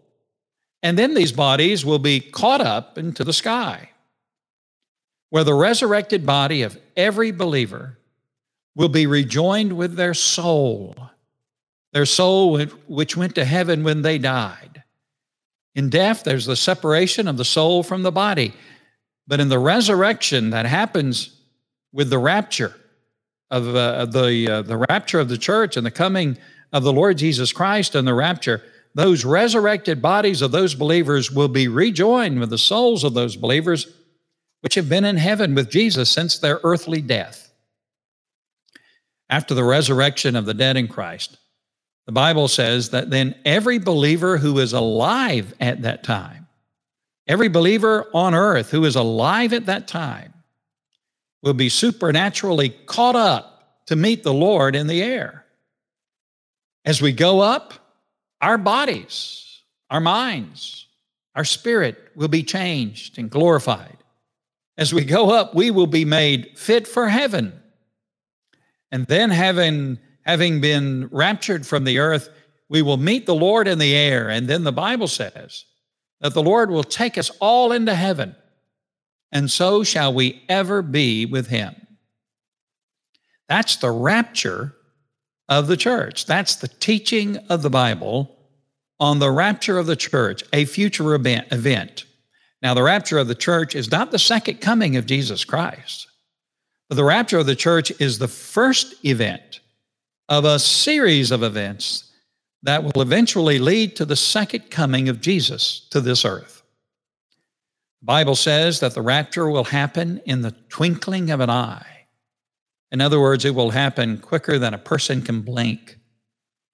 and 0.84 0.98
then 0.98 1.14
these 1.14 1.32
bodies 1.32 1.86
will 1.86 2.00
be 2.00 2.20
caught 2.20 2.62
up 2.62 2.98
into 2.98 3.24
the 3.24 3.34
sky, 3.34 3.90
where 5.30 5.44
the 5.44 5.54
resurrected 5.54 6.26
body 6.26 6.62
of 6.62 6.78
every 6.96 7.32
believer 7.32 7.98
will 8.76 8.90
be 8.90 9.08
rejoined 9.08 9.76
with 9.76 9.96
their 9.96 10.14
soul, 10.14 10.96
their 11.94 12.06
soul 12.06 12.60
which 12.88 13.18
went 13.18 13.36
to 13.36 13.46
heaven 13.46 13.84
when 13.84 14.02
they 14.02 14.18
died. 14.18 14.84
In 15.76 15.90
death, 15.90 16.24
there's 16.24 16.46
the 16.46 16.56
separation 16.56 17.28
of 17.28 17.38
the 17.38 17.46
soul 17.46 17.84
from 17.84 18.04
the 18.04 18.12
body. 18.12 18.54
But 19.28 19.40
in 19.40 19.50
the 19.50 19.60
resurrection 19.60 20.52
that 20.52 20.66
happens 20.66 21.36
with 21.92 22.10
the 22.10 22.20
rapture, 22.20 22.76
of 23.50 23.76
uh, 23.76 24.06
the 24.06 24.50
uh, 24.50 24.62
the 24.62 24.78
rapture 24.78 25.20
of 25.20 25.30
the 25.30 25.38
church 25.38 25.78
and 25.78 25.86
the 25.86 25.92
coming 25.92 26.38
of 26.74 26.84
the 26.84 26.94
Lord 26.94 27.18
Jesus 27.18 27.54
Christ 27.54 27.96
and 27.96 28.08
the 28.08 28.14
rapture, 28.14 28.62
those 28.98 29.24
resurrected 29.24 30.02
bodies 30.02 30.42
of 30.42 30.50
those 30.50 30.74
believers 30.74 31.32
will 31.32 31.48
be 31.48 31.68
rejoined 31.68 32.40
with 32.40 32.50
the 32.50 32.58
souls 32.58 33.04
of 33.04 33.14
those 33.14 33.36
believers 33.36 33.86
which 34.62 34.74
have 34.74 34.90
been 34.90 35.06
in 35.06 35.18
heaven 35.18 35.54
with 35.54 35.70
Jesus 35.70 36.10
since 36.10 36.40
their 36.40 36.60
earthly 36.64 37.00
death. 37.00 37.52
After 39.30 39.54
the 39.54 39.64
resurrection 39.64 40.36
of 40.36 40.46
the 40.46 40.56
dead 40.56 40.78
in 40.78 40.88
Christ, 40.88 41.38
the 42.08 42.12
Bible 42.12 42.48
says 42.48 42.90
that 42.90 43.12
then 43.12 43.36
every 43.46 43.78
believer 43.78 44.36
who 44.36 44.58
is 44.58 44.74
alive 44.74 45.54
at 45.60 45.84
that 45.84 46.04
time, 46.04 46.48
every 47.28 47.50
believer 47.50 48.08
on 48.16 48.34
earth 48.34 48.72
who 48.72 48.84
is 48.84 48.96
alive 48.96 49.54
at 49.54 49.68
that 49.68 49.88
time, 49.88 50.34
will 51.44 51.54
be 51.54 51.70
supernaturally 51.70 52.70
caught 52.88 53.16
up 53.16 53.86
to 53.86 53.96
meet 53.96 54.24
the 54.24 54.34
Lord 54.34 54.76
in 54.76 54.88
the 54.88 55.04
air. 55.04 55.46
As 56.84 57.00
we 57.00 57.12
go 57.12 57.42
up, 57.42 57.87
our 58.42 58.58
bodies, 58.58 59.62
our 59.90 60.00
minds, 60.00 60.88
our 61.36 61.46
spirit 61.46 62.12
will 62.16 62.28
be 62.28 62.44
changed 62.44 63.18
and 63.18 63.30
glorified. 63.30 63.98
As 64.78 64.94
we 64.94 65.06
go 65.06 65.32
up, 65.32 65.56
we 65.56 65.72
will 65.72 65.88
be 65.88 66.06
made 66.06 66.58
fit 66.58 66.88
for 66.88 67.08
heaven. 67.08 67.54
And 68.92 69.06
then, 69.08 69.32
having, 69.32 70.00
having 70.22 70.62
been 70.62 71.10
raptured 71.12 71.66
from 71.66 71.84
the 71.84 72.00
earth, 72.00 72.30
we 72.70 72.82
will 72.82 72.98
meet 72.98 73.26
the 73.26 73.36
Lord 73.36 73.68
in 73.68 73.80
the 73.80 73.96
air. 73.96 74.30
And 74.30 74.48
then 74.48 74.64
the 74.64 74.72
Bible 74.72 75.08
says 75.08 75.66
that 76.22 76.34
the 76.34 76.44
Lord 76.44 76.70
will 76.70 76.84
take 76.84 77.18
us 77.18 77.32
all 77.40 77.72
into 77.72 77.96
heaven, 77.96 78.36
and 79.32 79.52
so 79.52 79.84
shall 79.84 80.14
we 80.14 80.44
ever 80.48 80.82
be 80.82 81.26
with 81.26 81.48
him. 81.48 81.76
That's 83.50 83.78
the 83.78 83.92
rapture 83.92 84.76
of 85.50 85.68
the 85.68 85.78
church. 85.78 86.26
That's 86.26 86.56
the 86.56 86.68
teaching 86.68 87.38
of 87.50 87.62
the 87.62 87.70
Bible 87.70 88.36
on 89.00 89.20
the 89.20 89.32
rapture 89.32 89.78
of 89.78 89.86
the 89.86 89.96
church, 89.96 90.44
a 90.54 90.66
future 90.66 91.14
event. 91.14 92.06
Now, 92.62 92.74
the 92.74 92.84
rapture 92.84 93.20
of 93.20 93.28
the 93.28 93.36
church 93.36 93.76
is 93.76 93.92
not 93.92 94.12
the 94.12 94.20
second 94.20 94.60
coming 94.62 94.98
of 94.98 95.06
Jesus 95.06 95.46
Christ, 95.46 96.08
but 96.90 96.96
the 96.96 97.04
rapture 97.04 97.38
of 97.38 97.46
the 97.46 97.56
church 97.56 97.92
is 98.02 98.18
the 98.18 98.28
first 98.28 99.06
event 99.06 99.60
of 100.30 100.46
a 100.46 100.60
series 100.60 101.32
of 101.32 101.44
events 101.44 102.12
that 102.64 102.84
will 102.84 103.02
eventually 103.02 103.60
lead 103.60 103.96
to 103.96 104.06
the 104.06 104.16
second 104.16 104.72
coming 104.72 105.08
of 105.10 105.22
Jesus 105.22 105.88
to 105.92 106.02
this 106.02 106.26
earth. 106.26 106.64
The 108.02 108.06
Bible 108.06 108.36
says 108.36 108.80
that 108.80 108.94
the 108.94 109.02
rapture 109.02 109.50
will 109.50 109.64
happen 109.64 110.22
in 110.26 110.42
the 110.42 110.56
twinkling 110.70 111.30
of 111.30 111.40
an 111.40 111.50
eye. 111.50 111.97
In 112.92 113.02
other 113.02 113.20
words, 113.20 113.44
it 113.46 113.56
will 113.56 113.72
happen 113.72 114.18
quicker 114.18 114.58
than 114.58 114.74
a 114.74 114.80
person 114.80 115.22
can 115.22 115.42
blink, 115.42 115.98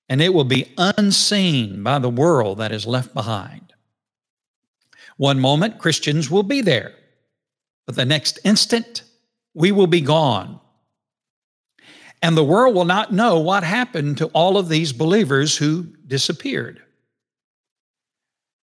and 0.09 0.21
it 0.21 0.33
will 0.33 0.43
be 0.43 0.71
unseen 0.77 1.81
by 1.81 1.99
the 1.99 2.09
world 2.09 2.59
that 2.59 2.71
is 2.71 2.85
left 2.85 3.13
behind. 3.13 3.73
One 5.17 5.39
moment, 5.39 5.79
Christians 5.79 6.29
will 6.29 6.43
be 6.43 6.61
there, 6.61 6.93
but 7.85 7.95
the 7.95 8.05
next 8.05 8.39
instant, 8.43 9.03
we 9.53 9.71
will 9.71 9.87
be 9.87 10.01
gone. 10.01 10.59
And 12.21 12.37
the 12.37 12.43
world 12.43 12.73
will 12.73 12.85
not 12.85 13.11
know 13.11 13.39
what 13.39 13.63
happened 13.63 14.17
to 14.19 14.27
all 14.27 14.57
of 14.57 14.69
these 14.69 14.93
believers 14.93 15.57
who 15.57 15.83
disappeared. 16.07 16.81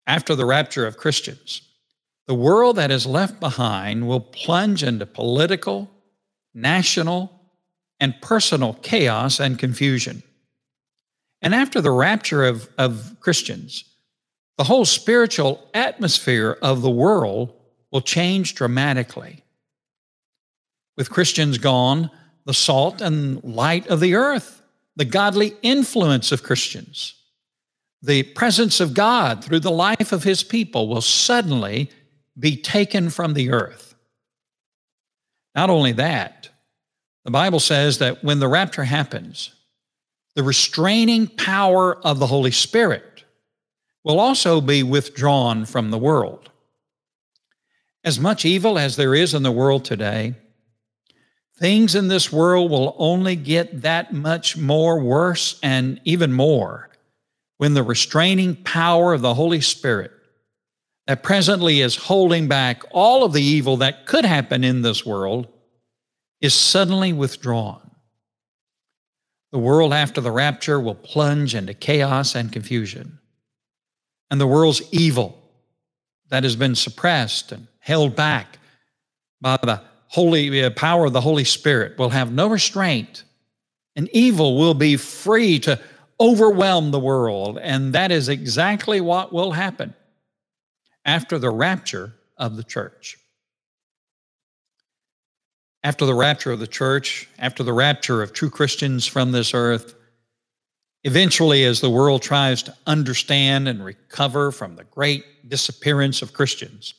After 0.06 0.34
the 0.34 0.44
rapture 0.44 0.86
of 0.86 0.98
Christians, 0.98 1.62
the 2.26 2.34
world 2.34 2.76
that 2.76 2.90
is 2.90 3.06
left 3.06 3.40
behind 3.40 4.06
will 4.06 4.20
plunge 4.20 4.82
into 4.82 5.06
political, 5.06 5.90
national, 6.54 7.36
and 8.00 8.20
personal 8.20 8.74
chaos 8.74 9.40
and 9.40 9.58
confusion. 9.58 10.22
And 11.42 11.54
after 11.54 11.80
the 11.80 11.90
rapture 11.90 12.44
of, 12.44 12.68
of 12.78 13.16
Christians, 13.20 13.84
the 14.58 14.64
whole 14.64 14.84
spiritual 14.84 15.68
atmosphere 15.74 16.58
of 16.62 16.82
the 16.82 16.90
world 16.90 17.52
will 17.90 18.00
change 18.00 18.54
dramatically. 18.54 19.44
With 20.96 21.10
Christians 21.10 21.58
gone, 21.58 22.10
the 22.46 22.54
salt 22.54 23.00
and 23.00 23.42
light 23.44 23.86
of 23.88 24.00
the 24.00 24.14
earth, 24.14 24.62
the 24.96 25.04
godly 25.04 25.54
influence 25.62 26.32
of 26.32 26.42
Christians, 26.42 27.14
the 28.02 28.22
presence 28.22 28.80
of 28.80 28.94
God 28.94 29.44
through 29.44 29.60
the 29.60 29.70
life 29.70 30.12
of 30.12 30.22
his 30.22 30.42
people 30.42 30.88
will 30.88 31.00
suddenly 31.02 31.90
be 32.38 32.56
taken 32.56 33.10
from 33.10 33.34
the 33.34 33.50
earth. 33.50 33.94
Not 35.54 35.70
only 35.70 35.92
that, 35.92 36.50
the 37.26 37.33
Bible 37.33 37.59
says 37.59 37.99
that 37.99 38.23
when 38.23 38.38
the 38.38 38.47
rapture 38.47 38.85
happens, 38.85 39.50
the 40.37 40.45
restraining 40.45 41.26
power 41.26 41.97
of 42.06 42.21
the 42.21 42.28
Holy 42.28 42.52
Spirit 42.52 43.25
will 44.04 44.21
also 44.21 44.61
be 44.61 44.85
withdrawn 44.85 45.64
from 45.64 45.90
the 45.90 45.99
world. 45.99 46.50
As 48.04 48.21
much 48.21 48.45
evil 48.45 48.78
as 48.78 48.95
there 48.95 49.12
is 49.12 49.35
in 49.35 49.42
the 49.42 49.50
world 49.50 49.85
today, 49.85 50.37
things 51.59 51.97
in 51.97 52.06
this 52.06 52.30
world 52.30 52.71
will 52.71 52.95
only 52.97 53.35
get 53.35 53.83
that 53.83 54.12
much 54.12 54.56
more 54.56 55.00
worse 55.00 55.59
and 55.64 56.00
even 56.04 56.33
more 56.33 56.90
when 57.56 57.75
the 57.75 57.83
restraining 57.83 58.54
power 58.54 59.12
of 59.12 59.21
the 59.21 59.35
Holy 59.35 59.61
Spirit 59.61 60.12
that 61.09 61.25
presently 61.25 61.80
is 61.80 61.97
holding 61.97 62.47
back 62.47 62.85
all 62.92 63.25
of 63.25 63.33
the 63.33 63.42
evil 63.42 63.78
that 63.78 64.06
could 64.06 64.25
happen 64.25 64.62
in 64.62 64.83
this 64.83 65.04
world 65.04 65.49
is 66.40 66.55
suddenly 66.55 67.12
withdrawn. 67.12 67.90
The 69.52 69.59
world 69.59 69.93
after 69.93 70.21
the 70.21 70.31
rapture 70.31 70.78
will 70.78 70.95
plunge 70.95 71.55
into 71.55 71.73
chaos 71.73 72.35
and 72.35 72.52
confusion. 72.52 73.19
And 74.31 74.40
the 74.40 74.47
world's 74.47 74.83
evil 74.93 75.40
that 76.28 76.43
has 76.43 76.57
been 76.57 76.75
suppressed 76.75 77.52
and 77.52 77.69
held 77.78 78.16
back 78.16 78.59
by 79.40 79.57
the 79.62 79.83
holy 80.09 80.62
uh, 80.62 80.71
power 80.71 81.07
of 81.07 81.12
the 81.12 81.21
Holy 81.21 81.45
Spirit 81.45 81.99
will 81.99 82.11
have 82.11 82.33
no 82.33 82.49
restraint, 82.49 83.25
and 83.95 84.09
evil 84.12 84.59
will 84.59 84.75
be 84.75 84.97
free 84.97 85.59
to 85.61 85.81
overwhelm 86.19 86.90
the 86.90 86.99
world. 86.99 87.59
And 87.59 87.93
that 87.93 88.11
is 88.11 88.28
exactly 88.28 89.00
what 89.00 89.33
will 89.33 89.52
happen 89.52 89.95
after 91.05 91.38
the 91.38 91.50
rapture 91.50 92.14
of 92.37 92.57
the 92.57 92.64
church 92.64 93.19
after 95.87 96.05
the 96.05 96.14
rapture 96.14 96.50
of 96.50 96.59
the 96.59 96.66
church, 96.66 97.28
after 97.38 97.62
the 97.62 97.73
rapture 97.73 98.21
of 98.21 98.33
true 98.33 98.50
Christians 98.50 99.07
from 99.07 99.31
this 99.31 99.55
earth, 99.55 99.95
eventually, 101.05 101.62
as 101.62 101.81
the 101.81 101.88
world 101.88 102.23
tries 102.23 102.64
to 102.64 102.75
understand 102.88 103.69
and 103.69 103.85
recover 103.85 104.50
from 104.50 104.75
the 104.75 104.83
great 104.83 105.49
disappearance 105.49 106.23
of 106.23 106.33
Christians, 106.33 106.95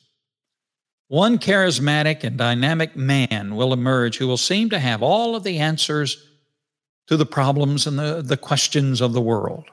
one 1.08 1.36
charismatic 1.36 2.24
and 2.24 2.38
dynamic 2.38 2.96
man 2.96 3.56
will 3.56 3.74
emerge 3.74 4.16
who 4.16 4.26
will 4.26 4.38
seem 4.38 4.70
to 4.70 4.78
have 4.78 5.02
all 5.02 5.36
of 5.36 5.44
the 5.44 5.58
answers 5.58 6.26
to 7.08 7.18
the 7.18 7.26
problems 7.26 7.86
and 7.86 7.98
the, 7.98 8.22
the 8.22 8.38
questions 8.38 9.02
of 9.02 9.12
the 9.12 9.20
world. 9.20 9.66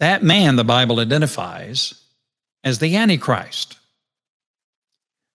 That 0.00 0.24
man, 0.24 0.56
the 0.56 0.64
Bible 0.64 0.98
identifies 0.98 1.94
as 2.64 2.80
the 2.80 2.96
Antichrist. 2.96 3.78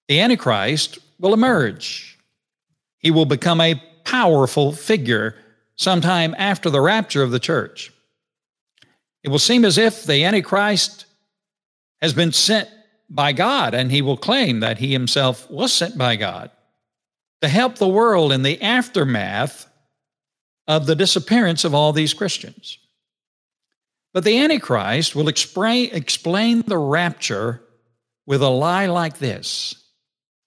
The 0.10 0.20
Antichrist 0.20 1.00
will 1.20 1.34
emerge 1.34 2.13
he 3.04 3.12
will 3.12 3.26
become 3.26 3.62
a 3.62 3.82
powerful 4.06 4.72
figure 4.72 5.36
sometime 5.76 6.34
after 6.38 6.70
the 6.70 6.82
rapture 6.82 7.22
of 7.22 7.32
the 7.32 7.40
church. 7.40 7.92
It 9.24 9.30
will 9.30 9.40
seem 9.40 9.64
as 9.64 9.78
if 9.78 10.04
the 10.04 10.24
Antichrist 10.24 11.06
has 12.02 12.14
been 12.14 12.32
sent 12.32 12.70
by 13.10 13.32
God, 13.34 13.74
and 13.74 13.92
he 13.92 14.02
will 14.02 14.18
claim 14.18 14.62
that 14.62 14.80
he 14.80 14.92
himself 14.92 15.50
was 15.52 15.72
sent 15.72 15.98
by 15.98 16.16
God 16.16 16.50
to 17.42 17.48
help 17.48 17.76
the 17.76 17.88
world 17.88 18.32
in 18.32 18.42
the 18.42 18.62
aftermath 18.62 19.68
of 20.68 20.86
the 20.86 20.96
disappearance 20.96 21.66
of 21.66 21.76
all 21.76 21.94
these 21.94 22.14
Christians. 22.14 22.80
But 24.14 24.24
the 24.24 24.38
Antichrist 24.38 25.16
will 25.16 25.28
explain, 25.28 26.64
the 26.66 26.78
rapture 26.78 27.62
with 28.26 28.42
a 28.42 28.50
lie 28.50 28.86
like 28.86 29.18
this 29.18 29.83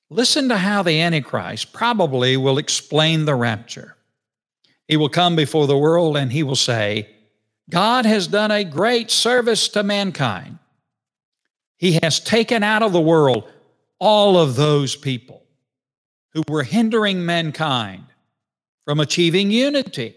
Listen 0.08 0.48
to 0.48 0.56
how 0.56 0.82
the 0.82 1.00
Antichrist 1.00 1.72
probably 1.72 2.36
will 2.36 2.58
explain 2.58 3.24
the 3.24 3.34
rapture. 3.34 3.96
He 4.86 4.96
will 4.96 5.08
come 5.08 5.34
before 5.34 5.66
the 5.66 5.76
world 5.76 6.16
and 6.16 6.30
he 6.30 6.42
will 6.42 6.56
say, 6.56 7.08
God 7.68 8.06
has 8.06 8.28
done 8.28 8.52
a 8.52 8.62
great 8.62 9.10
service 9.10 9.68
to 9.70 9.82
mankind. 9.82 10.58
He 11.76 11.98
has 12.02 12.20
taken 12.20 12.62
out 12.62 12.82
of 12.82 12.92
the 12.92 13.00
world 13.00 13.50
all 13.98 14.38
of 14.38 14.54
those 14.54 14.94
people 14.94 15.42
who 16.32 16.42
were 16.48 16.62
hindering 16.62 17.26
mankind 17.26 18.04
from 18.84 19.00
achieving 19.00 19.50
unity, 19.50 20.14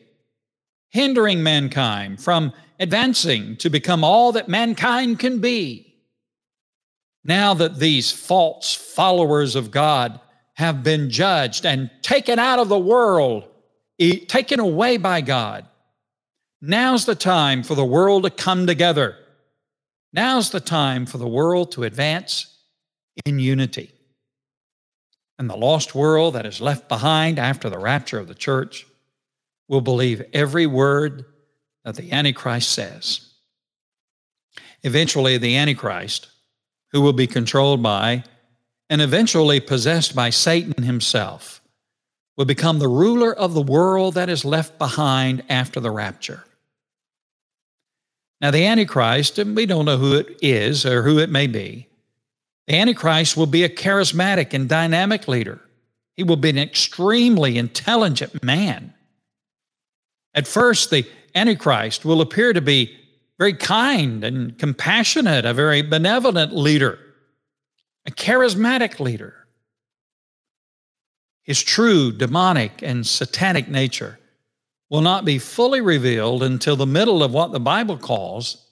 hindering 0.89 1.41
mankind 1.41 2.21
from 2.21 2.53
advancing 2.79 3.57
to 3.57 3.69
become 3.69 4.03
all 4.03 4.31
that 4.33 4.47
mankind 4.47 5.17
can 5.17 5.39
be. 5.39 5.88
Now 7.23 7.53
that 7.53 7.79
these 7.79 8.11
false 8.11 8.73
followers 8.73 9.55
of 9.55 9.71
God 9.71 10.19
have 10.55 10.83
been 10.83 11.09
judged 11.09 11.65
and 11.65 11.89
taken 12.01 12.39
out 12.39 12.59
of 12.59 12.69
the 12.69 12.79
world, 12.79 13.45
taken 14.27 14.59
away 14.59 14.97
by 14.97 15.21
God. 15.21 15.65
Now's 16.61 17.05
the 17.05 17.15
time 17.15 17.63
for 17.63 17.75
the 17.75 17.85
world 17.85 18.23
to 18.23 18.29
come 18.29 18.67
together. 18.67 19.17
Now's 20.11 20.49
the 20.49 20.59
time 20.59 21.05
for 21.05 21.17
the 21.17 21.27
world 21.27 21.71
to 21.73 21.83
advance 21.83 22.57
in 23.25 23.39
unity. 23.39 23.91
And 25.37 25.49
the 25.49 25.55
lost 25.55 25.95
world 25.95 26.33
that 26.33 26.45
is 26.45 26.59
left 26.59 26.89
behind 26.89 27.39
after 27.39 27.69
the 27.69 27.79
rapture 27.79 28.19
of 28.19 28.27
the 28.27 28.35
church 28.35 28.85
will 29.69 29.81
believe 29.81 30.21
every 30.33 30.67
word 30.67 31.23
that 31.85 31.95
the 31.95 32.11
Antichrist 32.11 32.71
says. 32.71 33.33
Eventually, 34.83 35.37
the 35.37 35.55
Antichrist, 35.55 36.27
who 36.91 37.01
will 37.01 37.13
be 37.13 37.27
controlled 37.27 37.81
by 37.83 38.23
and 38.89 39.01
eventually 39.01 39.59
possessed 39.59 40.15
by 40.15 40.29
Satan 40.29 40.83
himself, 40.83 41.61
will 42.35 42.45
become 42.45 42.79
the 42.79 42.87
ruler 42.87 43.33
of 43.33 43.53
the 43.53 43.61
world 43.61 44.15
that 44.15 44.29
is 44.29 44.45
left 44.45 44.77
behind 44.79 45.43
after 45.49 45.79
the 45.79 45.91
rapture. 45.91 46.43
Now, 48.41 48.51
the 48.51 48.65
Antichrist, 48.65 49.37
and 49.37 49.55
we 49.55 49.65
don't 49.65 49.85
know 49.85 49.97
who 49.97 50.15
it 50.15 50.37
is 50.41 50.85
or 50.85 51.03
who 51.03 51.19
it 51.19 51.29
may 51.29 51.47
be, 51.47 51.87
the 52.67 52.75
Antichrist 52.75 53.35
will 53.35 53.45
be 53.45 53.63
a 53.63 53.69
charismatic 53.69 54.53
and 54.53 54.69
dynamic 54.69 55.27
leader. 55.27 55.59
He 56.15 56.23
will 56.23 56.37
be 56.37 56.49
an 56.49 56.57
extremely 56.57 57.57
intelligent 57.57 58.43
man. 58.43 58.93
At 60.33 60.47
first, 60.47 60.89
the 60.89 61.05
Antichrist 61.35 62.05
will 62.05 62.21
appear 62.21 62.53
to 62.53 62.61
be 62.61 62.95
very 63.39 63.53
kind 63.53 64.23
and 64.23 64.59
compassionate, 64.59 65.45
a 65.45 65.53
very 65.53 65.81
benevolent 65.81 66.53
leader, 66.53 66.99
a 68.05 68.11
charismatic 68.11 68.99
leader. 68.99 69.33
His 71.43 71.63
true 71.63 72.11
demonic 72.11 72.83
and 72.83 73.07
satanic 73.07 73.69
nature 73.69 74.19
will 74.89 75.01
not 75.01 75.25
be 75.25 75.39
fully 75.39 75.81
revealed 75.81 76.43
until 76.43 76.75
the 76.75 76.85
middle 76.85 77.23
of 77.23 77.33
what 77.33 77.51
the 77.51 77.59
Bible 77.59 77.97
calls 77.97 78.67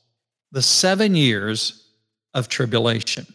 the 0.52 0.62
seven 0.62 1.16
years 1.16 1.88
of 2.34 2.50
tribulation. 2.50 3.26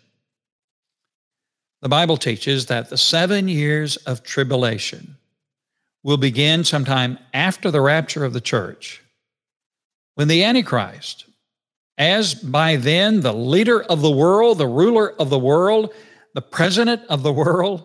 The 1.80 1.88
Bible 1.88 2.16
teaches 2.16 2.66
that 2.66 2.90
the 2.90 2.98
seven 2.98 3.48
years 3.48 3.96
of 3.96 4.22
tribulation 4.22 5.16
will 6.04 6.16
begin 6.16 6.62
sometime 6.62 7.18
after 7.32 7.70
the 7.70 7.80
rapture 7.80 8.24
of 8.24 8.32
the 8.32 8.40
church, 8.40 9.01
when 10.14 10.28
the 10.28 10.44
Antichrist, 10.44 11.26
as 11.98 12.34
by 12.34 12.76
then 12.76 13.20
the 13.20 13.32
leader 13.32 13.82
of 13.82 14.02
the 14.02 14.10
world, 14.10 14.58
the 14.58 14.66
ruler 14.66 15.12
of 15.20 15.30
the 15.30 15.38
world, 15.38 15.92
the 16.34 16.42
president 16.42 17.02
of 17.08 17.22
the 17.22 17.32
world, 17.32 17.84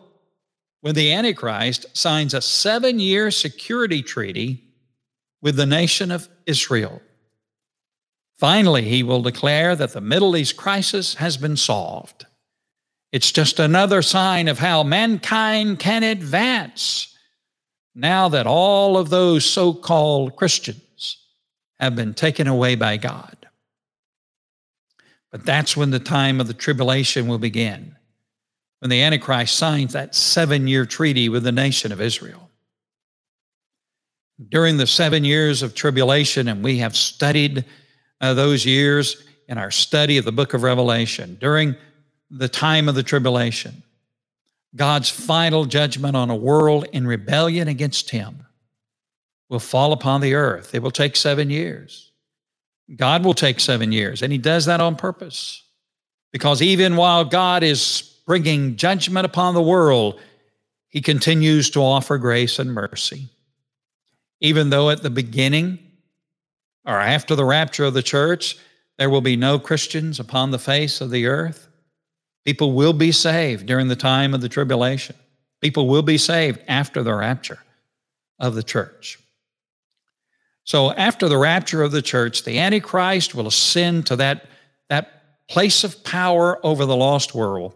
when 0.82 0.96
the 0.96 1.12
Antichrist 1.12 1.86
signs 1.94 2.34
a 2.34 2.42
seven 2.42 3.00
year 3.00 3.32
security 3.32 4.02
treaty 4.02 4.64
with 5.42 5.56
the 5.56 5.66
nation 5.66 6.12
of 6.12 6.28
Israel. 6.46 7.02
Finally, 8.38 8.84
he 8.84 9.02
will 9.04 9.22
declare 9.22 9.76
that 9.76 9.94
the 9.94 10.02
Middle 10.02 10.38
East 10.38 10.58
crisis 10.58 11.16
has 11.16 11.38
been 11.38 11.58
solved. 11.58 12.26
It's 13.12 13.32
just 13.32 13.60
another 13.60 14.02
sign 14.02 14.48
of 14.48 14.60
how 14.60 14.84
mankind 14.84 15.80
can 15.80 16.04
advance 16.04 17.16
now 17.96 18.30
that 18.30 18.46
all 18.46 18.96
of 18.96 19.10
those 19.10 19.44
so 19.44 19.74
called 19.74 20.36
Christians 20.36 20.82
have 21.80 21.96
been 21.96 22.14
taken 22.14 22.48
away 22.48 22.76
by 22.76 22.98
God. 22.98 23.48
But 25.32 25.46
that's 25.46 25.78
when 25.78 25.92
the 25.92 26.00
time 26.00 26.40
of 26.40 26.48
the 26.48 26.54
tribulation 26.54 27.28
will 27.28 27.38
begin, 27.38 27.96
when 28.80 28.90
the 28.90 29.02
Antichrist 29.02 29.56
signs 29.56 29.94
that 29.94 30.16
seven 30.16 30.68
year 30.68 30.86
treaty 30.86 31.30
with 31.30 31.44
the 31.44 31.52
nation 31.52 31.92
of 31.92 32.02
Israel. 32.02 32.50
During 34.50 34.78
the 34.78 34.88
seven 34.88 35.24
years 35.24 35.64
of 35.64 35.76
tribulation, 35.76 36.48
and 36.48 36.64
we 36.64 36.78
have 36.78 36.96
studied 36.96 37.66
uh, 38.22 38.34
those 38.34 38.66
years 38.66 39.24
in 39.48 39.58
our 39.58 39.72
study 39.72 40.18
of 40.18 40.26
the 40.26 40.32
book 40.32 40.54
of 40.54 40.64
Revelation, 40.64 41.38
during 41.40 41.76
the 42.30 42.50
time 42.50 42.88
of 42.90 42.96
the 42.96 43.04
tribulation, 43.04 43.84
God's 44.76 45.10
final 45.10 45.66
judgment 45.66 46.16
on 46.16 46.30
a 46.30 46.36
world 46.36 46.88
in 46.92 47.08
rebellion 47.08 47.68
against 47.68 48.10
Him 48.10 48.47
will 49.50 49.60
fall 49.60 49.94
upon 49.94 50.22
the 50.22 50.34
earth. 50.34 50.76
It 50.76 50.82
will 50.82 50.92
take 50.92 51.16
seven 51.16 51.50
years. 51.50 52.12
God 52.96 53.26
will 53.26 53.34
take 53.34 53.60
seven 53.60 53.92
years, 53.92 54.22
and 54.22 54.32
He 54.32 54.38
does 54.38 54.66
that 54.66 54.82
on 54.82 54.96
purpose. 54.96 55.64
Because 56.32 56.62
even 56.62 56.96
while 56.96 57.26
God 57.26 57.64
is 57.64 58.20
bringing 58.26 58.76
judgment 58.76 59.26
upon 59.26 59.54
the 59.54 59.62
world, 59.62 60.20
He 60.90 61.02
continues 61.02 61.70
to 61.72 61.80
offer 61.80 62.18
grace 62.18 62.60
and 62.60 62.74
mercy. 62.74 63.30
Even 64.40 64.70
though 64.70 64.90
at 64.90 65.02
the 65.02 65.10
beginning 65.10 65.80
or 66.86 67.00
after 67.00 67.36
the 67.36 67.46
rapture 67.46 67.86
of 67.86 67.94
the 67.94 68.04
church, 68.04 68.58
there 68.98 69.10
will 69.10 69.22
be 69.22 69.36
no 69.36 69.60
Christians 69.60 70.20
upon 70.20 70.52
the 70.52 70.60
face 70.60 71.02
of 71.02 71.12
the 71.12 71.26
earth, 71.26 71.68
People 72.48 72.72
will 72.72 72.94
be 72.94 73.12
saved 73.12 73.66
during 73.66 73.90
the 73.90 73.96
time 73.98 74.34
of 74.34 74.40
the 74.40 74.48
tribulation. 74.48 75.18
People 75.60 75.86
will 75.86 76.02
be 76.02 76.18
saved 76.18 76.62
after 76.70 77.04
the 77.04 77.14
rapture 77.14 77.60
of 78.40 78.56
the 78.56 78.64
church. 78.64 79.20
So, 80.68 80.92
after 80.92 81.30
the 81.30 81.38
rapture 81.38 81.82
of 81.82 81.94
the 81.94 82.02
church, 82.02 82.44
the 82.44 82.60
Antichrist 82.60 83.34
will 83.34 83.48
ascend 83.48 84.06
to 84.08 84.18
that, 84.18 84.48
that 84.90 85.48
place 85.48 85.86
of 85.86 86.04
power 86.04 86.60
over 86.62 86.86
the 86.86 86.96
lost 86.96 87.34
world. 87.34 87.74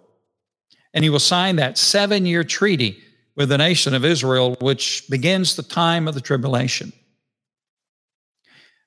And 0.93 1.01
he 1.01 1.09
will 1.09 1.19
sign 1.19 1.55
that 1.55 1.77
seven 1.77 2.25
year 2.25 2.43
treaty 2.43 3.01
with 3.37 3.47
the 3.47 3.57
nation 3.57 3.93
of 3.93 4.03
Israel, 4.03 4.57
which 4.59 5.05
begins 5.09 5.55
the 5.55 5.63
time 5.63 6.05
of 6.05 6.15
the 6.15 6.21
tribulation. 6.21 6.91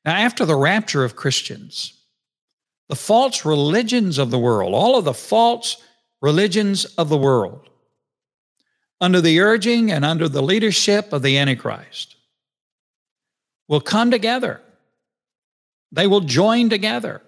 Now, 0.05 0.17
after 0.17 0.45
the 0.45 0.55
rapture 0.55 1.03
of 1.03 1.17
Christians, 1.17 1.99
the 2.91 2.97
false 2.97 3.47
religions 3.47 4.19
of 4.19 4.31
the 4.31 4.39
world, 4.39 4.75
all 4.75 4.99
of 4.99 5.07
the 5.07 5.15
false 5.15 5.79
religions 6.21 6.85
of 6.85 7.09
the 7.09 7.17
world, 7.17 7.71
under 9.01 9.23
the 9.23 9.41
urging 9.41 9.91
and 9.91 10.05
under 10.05 10.29
the 10.29 10.43
leadership 10.43 11.11
of 11.15 11.23
the 11.23 11.39
Antichrist, 11.39 12.14
will 13.69 13.81
come 13.81 14.11
together. 14.11 14.61
They 15.93 16.07
will 16.07 16.21
join 16.21 16.71
together. 16.71 17.23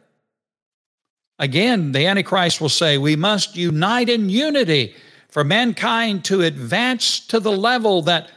Again, 1.38 1.92
the 1.92 2.06
Antichrist 2.06 2.60
will 2.60 2.68
say, 2.68 2.98
We 2.98 3.16
must 3.16 3.56
unite 3.56 4.08
in 4.08 4.28
unity 4.28 4.94
for 5.28 5.44
mankind 5.44 6.24
to 6.24 6.42
advance 6.42 7.20
to 7.26 7.40
the 7.40 7.52
level 7.52 8.02
that 8.02 8.30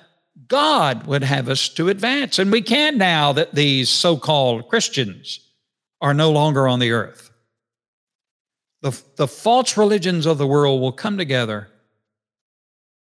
God 0.47 1.07
would 1.07 1.23
have 1.23 1.49
us 1.49 1.69
to 1.69 1.89
advance. 1.89 2.39
And 2.39 2.51
we 2.51 2.61
can 2.61 2.97
now 2.97 3.33
that 3.33 3.55
these 3.55 3.89
so 3.89 4.17
called 4.17 4.67
Christians 4.67 5.39
are 6.01 6.13
no 6.13 6.31
longer 6.31 6.67
on 6.67 6.79
the 6.79 6.91
earth. 6.91 7.31
The, 8.81 9.01
the 9.17 9.27
false 9.27 9.77
religions 9.77 10.25
of 10.25 10.37
the 10.37 10.47
world 10.47 10.81
will 10.81 10.91
come 10.91 11.17
together 11.17 11.69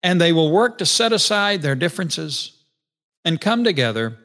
and 0.03 0.19
they 0.19 0.32
will 0.32 0.51
work 0.51 0.77
to 0.77 0.86
set 0.86 1.13
aside 1.13 1.62
their 1.62 1.75
differences 1.75 2.63
and 3.25 3.41
come 3.41 3.63
together 3.63 4.17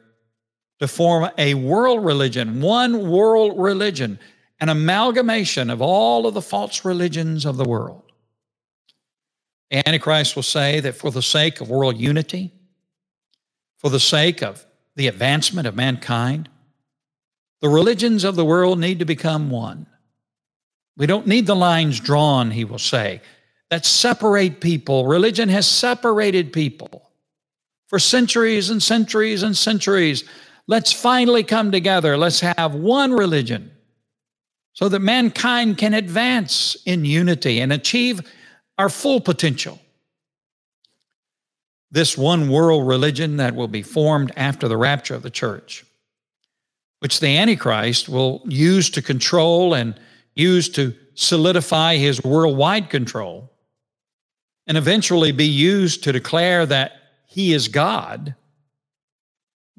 to 0.79 0.87
form 0.87 1.29
a 1.37 1.53
world 1.53 2.03
religion, 2.03 2.61
one 2.61 3.09
world 3.09 3.53
religion, 3.57 4.19
an 4.59 4.69
amalgamation 4.69 5.69
of 5.69 5.81
all 5.81 6.25
of 6.25 6.33
the 6.33 6.41
false 6.41 6.83
religions 6.83 7.45
of 7.45 7.57
the 7.57 7.65
world. 7.67 8.03
Antichrist 9.71 10.35
will 10.35 10.43
say 10.43 10.79
that 10.79 10.95
for 10.95 11.11
the 11.11 11.21
sake 11.21 11.61
of 11.61 11.69
world 11.69 11.97
unity, 11.97 12.51
for 13.77 13.89
the 13.89 13.99
sake 13.99 14.41
of 14.41 14.65
the 14.95 15.07
advancement 15.07 15.67
of 15.67 15.75
mankind, 15.75 16.49
the 17.61 17.69
religions 17.69 18.23
of 18.23 18.35
the 18.35 18.45
world 18.45 18.79
need 18.79 18.99
to 18.99 19.05
become 19.05 19.49
one. 19.49 19.85
We 20.97 21.05
don't 21.05 21.27
need 21.27 21.45
the 21.45 21.55
lines 21.55 21.99
drawn, 21.99 22.51
he 22.51 22.65
will 22.65 22.79
say, 22.79 23.21
that 23.69 23.85
separate 23.85 24.59
people. 24.59 25.05
Religion 25.05 25.49
has 25.49 25.67
separated 25.67 26.51
people 26.51 27.09
for 27.87 27.99
centuries 27.99 28.69
and 28.69 28.81
centuries 28.81 29.43
and 29.43 29.55
centuries. 29.55 30.23
Let's 30.69 30.93
finally 30.93 31.43
come 31.43 31.71
together. 31.71 32.15
Let's 32.15 32.41
have 32.41 32.75
one 32.75 33.11
religion 33.11 33.71
so 34.73 34.87
that 34.87 34.99
mankind 34.99 35.79
can 35.79 35.95
advance 35.95 36.77
in 36.85 37.03
unity 37.03 37.59
and 37.59 37.73
achieve 37.73 38.21
our 38.77 38.87
full 38.87 39.19
potential. 39.19 39.79
This 41.89 42.15
one 42.15 42.49
world 42.49 42.87
religion 42.87 43.37
that 43.37 43.55
will 43.55 43.67
be 43.67 43.81
formed 43.81 44.31
after 44.37 44.67
the 44.67 44.77
rapture 44.77 45.15
of 45.15 45.23
the 45.23 45.31
church 45.31 45.83
which 46.99 47.19
the 47.19 47.37
Antichrist 47.37 48.09
will 48.09 48.41
use 48.45 48.89
to 48.91 49.01
control 49.01 49.73
and 49.73 49.99
use 50.35 50.69
to 50.69 50.93
solidify 51.15 51.95
his 51.95 52.23
worldwide 52.23 52.89
control, 52.89 53.51
and 54.67 54.77
eventually 54.77 55.31
be 55.31 55.45
used 55.45 56.03
to 56.03 56.11
declare 56.11 56.65
that 56.65 56.91
he 57.25 57.53
is 57.53 57.67
God, 57.67 58.35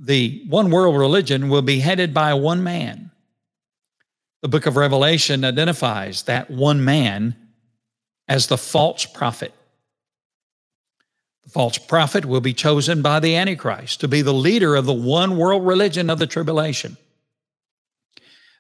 the 0.01 0.43
one 0.49 0.71
world 0.71 0.97
religion 0.97 1.51
will 1.51 1.63
be 1.63 1.79
headed 1.79 2.15
by 2.15 2.33
one 2.33 2.63
man. 2.63 3.11
The 4.41 4.49
book 4.49 4.65
of 4.65 4.77
Revelation 4.77 5.45
identifies 5.45 6.23
that 6.23 6.51
one 6.51 6.83
man 6.83 7.37
as 8.27 8.47
the 8.47 8.57
false 8.57 9.05
prophet. 9.05 9.53
The 11.45 11.51
false 11.51 11.77
prophet 11.77 12.25
will 12.25 12.41
be 12.41 12.55
chosen 12.55 13.03
by 13.03 13.21
the 13.21 13.37
Antichrist 13.37 14.01
to 14.01 14.09
be 14.09 14.23
the 14.23 14.33
leader 14.33 14.75
of 14.75 14.87
the 14.87 14.95
one 14.95 15.37
world 15.37 15.67
religion 15.67 16.09
of 16.09 16.19
the 16.19 16.27
tribulation. 16.27 16.97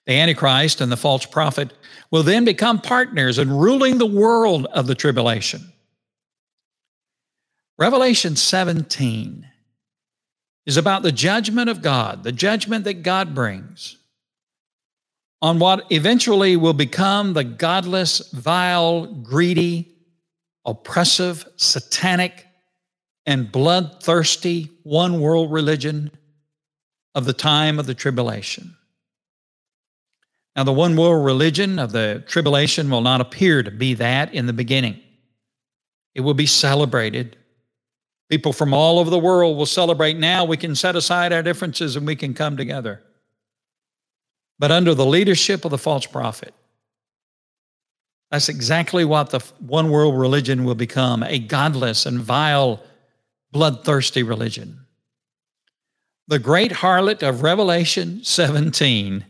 The 0.06 0.14
Antichrist 0.14 0.82
and 0.82 0.92
the 0.92 0.96
false 0.96 1.24
prophet 1.24 1.72
will 2.10 2.22
then 2.22 2.44
become 2.44 2.80
partners 2.80 3.38
in 3.38 3.50
ruling 3.50 3.96
the 3.96 4.06
world 4.06 4.66
of 4.66 4.86
the 4.86 4.94
tribulation. 4.94 5.72
Revelation 7.78 8.36
17 8.36 9.49
is 10.70 10.76
about 10.76 11.02
the 11.02 11.10
judgment 11.10 11.68
of 11.68 11.82
God, 11.82 12.22
the 12.22 12.30
judgment 12.30 12.84
that 12.84 13.02
God 13.02 13.34
brings 13.34 13.96
on 15.42 15.58
what 15.58 15.84
eventually 15.90 16.56
will 16.56 16.74
become 16.74 17.32
the 17.32 17.42
godless, 17.42 18.30
vile, 18.30 19.06
greedy, 19.06 19.92
oppressive, 20.64 21.44
satanic, 21.56 22.46
and 23.26 23.50
bloodthirsty 23.50 24.70
one 24.84 25.20
world 25.20 25.50
religion 25.50 26.12
of 27.16 27.24
the 27.24 27.32
time 27.32 27.80
of 27.80 27.86
the 27.86 27.94
tribulation. 27.94 28.76
Now, 30.54 30.62
the 30.62 30.72
one 30.72 30.94
world 30.94 31.24
religion 31.24 31.80
of 31.80 31.90
the 31.90 32.22
tribulation 32.28 32.90
will 32.90 33.00
not 33.00 33.20
appear 33.20 33.64
to 33.64 33.72
be 33.72 33.94
that 33.94 34.32
in 34.32 34.46
the 34.46 34.52
beginning. 34.52 35.00
It 36.14 36.20
will 36.20 36.34
be 36.34 36.46
celebrated. 36.46 37.36
People 38.30 38.52
from 38.52 38.72
all 38.72 39.00
over 39.00 39.10
the 39.10 39.18
world 39.18 39.56
will 39.56 39.66
celebrate 39.66 40.16
now. 40.16 40.44
We 40.44 40.56
can 40.56 40.76
set 40.76 40.94
aside 40.94 41.32
our 41.32 41.42
differences 41.42 41.96
and 41.96 42.06
we 42.06 42.14
can 42.14 42.32
come 42.32 42.56
together. 42.56 43.02
But 44.60 44.70
under 44.70 44.94
the 44.94 45.04
leadership 45.04 45.64
of 45.64 45.72
the 45.72 45.78
false 45.78 46.06
prophet, 46.06 46.54
that's 48.30 48.48
exactly 48.48 49.04
what 49.04 49.30
the 49.30 49.40
one 49.58 49.90
world 49.90 50.16
religion 50.16 50.64
will 50.64 50.76
become 50.76 51.24
a 51.24 51.40
godless 51.40 52.06
and 52.06 52.20
vile, 52.20 52.80
bloodthirsty 53.50 54.22
religion. 54.22 54.86
The 56.28 56.38
great 56.38 56.70
harlot 56.70 57.28
of 57.28 57.42
Revelation 57.42 58.22
17 58.22 59.24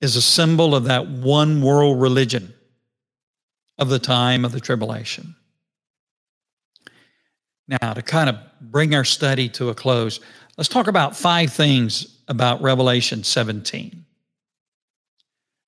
is 0.00 0.14
a 0.14 0.22
symbol 0.22 0.76
of 0.76 0.84
that 0.84 1.08
one 1.08 1.60
world 1.60 2.00
religion 2.00 2.54
of 3.78 3.88
the 3.88 3.98
time 3.98 4.44
of 4.44 4.52
the 4.52 4.60
tribulation. 4.60 5.34
Now, 7.68 7.94
to 7.94 8.02
kind 8.02 8.28
of 8.28 8.36
bring 8.60 8.94
our 8.94 9.04
study 9.04 9.48
to 9.50 9.70
a 9.70 9.74
close, 9.74 10.20
let's 10.56 10.68
talk 10.68 10.86
about 10.86 11.16
five 11.16 11.52
things 11.52 12.20
about 12.28 12.62
Revelation 12.62 13.24
17. 13.24 14.04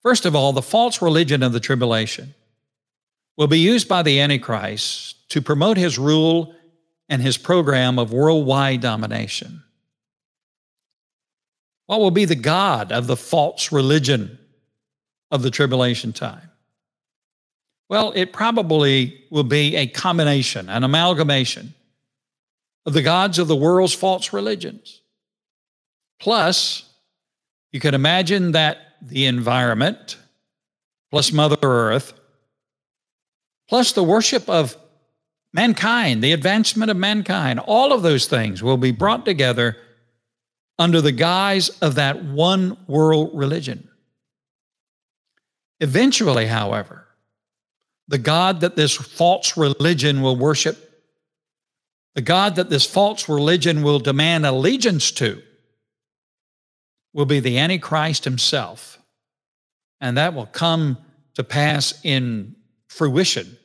First 0.03 0.25
of 0.27 0.37
all, 0.37 0.53
the 0.53 0.63
false 0.63 1.03
religion 1.03 1.43
of 1.43 1.53
the 1.53 1.61
tribulation 1.61 2.35
will 3.37 3.49
be 3.49 3.59
used 3.59 3.89
by 3.89 4.03
the 4.03 4.21
Antichrist 4.21 5.29
to 5.31 5.43
promote 5.43 5.77
his 5.77 5.99
rule 5.99 6.55
and 7.09 7.21
his 7.21 7.37
program 7.37 7.99
of 7.99 8.13
worldwide 8.13 8.81
domination. 8.81 9.63
What 11.87 12.01
will 12.01 12.11
be 12.11 12.27
the 12.27 12.35
God 12.35 12.93
of 12.93 13.07
the 13.07 13.17
false 13.17 13.73
religion 13.73 14.39
of 15.31 15.43
the 15.43 15.51
tribulation 15.51 16.13
time? 16.13 16.51
Well, 17.89 18.13
it 18.15 18.33
probably 18.33 19.25
will 19.31 19.45
be 19.45 19.75
a 19.77 19.87
combination, 19.87 20.69
an 20.69 20.85
amalgamation 20.85 21.75
of 22.87 22.93
the 22.93 23.03
gods 23.03 23.39
of 23.39 23.49
the 23.49 23.57
world's 23.57 23.95
false 23.95 24.33
religions. 24.33 25.03
Plus, 26.21 26.89
you 27.73 27.81
can 27.81 27.95
imagine 27.95 28.53
that 28.53 28.79
the 29.03 29.27
environment, 29.27 30.17
plus 31.11 31.33
Mother 31.33 31.57
Earth, 31.63 32.13
plus 33.69 33.93
the 33.93 34.03
worship 34.03 34.49
of 34.49 34.77
mankind, 35.53 36.23
the 36.23 36.33
advancement 36.33 36.91
of 36.91 36.97
mankind, 36.97 37.61
all 37.61 37.93
of 37.93 38.03
those 38.03 38.27
things 38.27 38.63
will 38.63 38.77
be 38.77 38.91
brought 38.91 39.25
together 39.25 39.77
under 40.79 41.01
the 41.01 41.13
guise 41.13 41.71
of 41.81 41.97
that 41.97 42.25
one 42.25 42.77
world 42.87 43.31
religion. 43.35 43.89
Eventually, 45.81 46.47
however, 46.47 47.07
the 48.09 48.19
God 48.19 48.61
that 48.61 48.77
this 48.77 48.95
false 48.95 49.57
religion 49.57 50.23
will 50.23 50.37
worship, 50.37 50.88
the 52.19 52.23
God 52.23 52.57
that 52.57 52.69
this 52.69 52.85
false 52.85 53.29
religion 53.29 53.85
will 53.85 54.01
demand 54.01 54.45
allegiance 54.45 55.13
to, 55.13 55.41
will 57.13 57.27
be 57.27 57.39
the 57.39 57.59
Antichrist 57.59 58.25
himself. 58.25 58.99
And 60.01 60.17
that 60.17 60.35
will 60.35 60.47
come 60.47 60.99
to 61.35 61.45
pass 61.45 61.95
in 62.03 62.57
fruition 62.89 63.57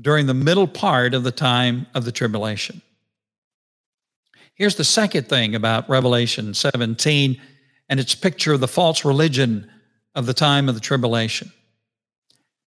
during 0.00 0.26
the 0.26 0.34
middle 0.34 0.66
part 0.66 1.14
of 1.14 1.22
the 1.22 1.30
time 1.30 1.86
of 1.94 2.04
the 2.04 2.10
tribulation. 2.10 2.82
Here's 4.56 4.74
the 4.74 4.82
second 4.82 5.28
thing 5.28 5.54
about 5.54 5.88
Revelation 5.88 6.54
17 6.54 7.40
and 7.88 8.00
its 8.00 8.16
picture 8.16 8.54
of 8.54 8.60
the 8.60 8.66
false 8.66 9.04
religion 9.04 9.70
of 10.16 10.26
the 10.26 10.34
time 10.34 10.68
of 10.68 10.74
the 10.74 10.80
tribulation. 10.80 11.52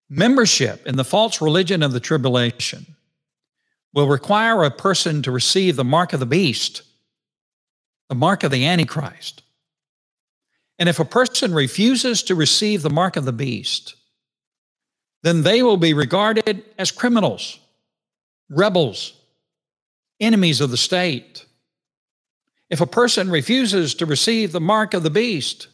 Membership 0.08 0.86
in 0.86 0.94
the 0.94 1.04
false 1.04 1.42
religion 1.42 1.82
of 1.82 1.90
the 1.90 1.98
tribulation 1.98 2.94
will 3.94 4.08
require 4.08 4.64
a 4.64 4.70
person 4.70 5.22
to 5.22 5.30
receive 5.30 5.76
the 5.76 5.84
mark 5.84 6.12
of 6.12 6.20
the 6.20 6.26
beast, 6.26 6.82
the 8.08 8.14
mark 8.14 8.42
of 8.42 8.50
the 8.50 8.66
Antichrist. 8.66 9.42
And 10.78 10.88
if 10.88 10.98
a 10.98 11.04
person 11.04 11.54
refuses 11.54 12.24
to 12.24 12.34
receive 12.34 12.82
the 12.82 12.90
mark 12.90 13.16
of 13.16 13.24
the 13.24 13.32
beast, 13.32 13.94
then 15.22 15.42
they 15.42 15.62
will 15.62 15.76
be 15.76 15.94
regarded 15.94 16.64
as 16.76 16.90
criminals, 16.90 17.58
rebels, 18.50 19.14
enemies 20.20 20.60
of 20.60 20.70
the 20.70 20.76
state. 20.76 21.46
If 22.68 22.80
a 22.80 22.86
person 22.86 23.30
refuses 23.30 23.94
to 23.96 24.06
receive 24.06 24.50
the 24.50 24.60
mark 24.60 24.92
of 24.92 25.04
the 25.04 25.10
beast, 25.10 25.68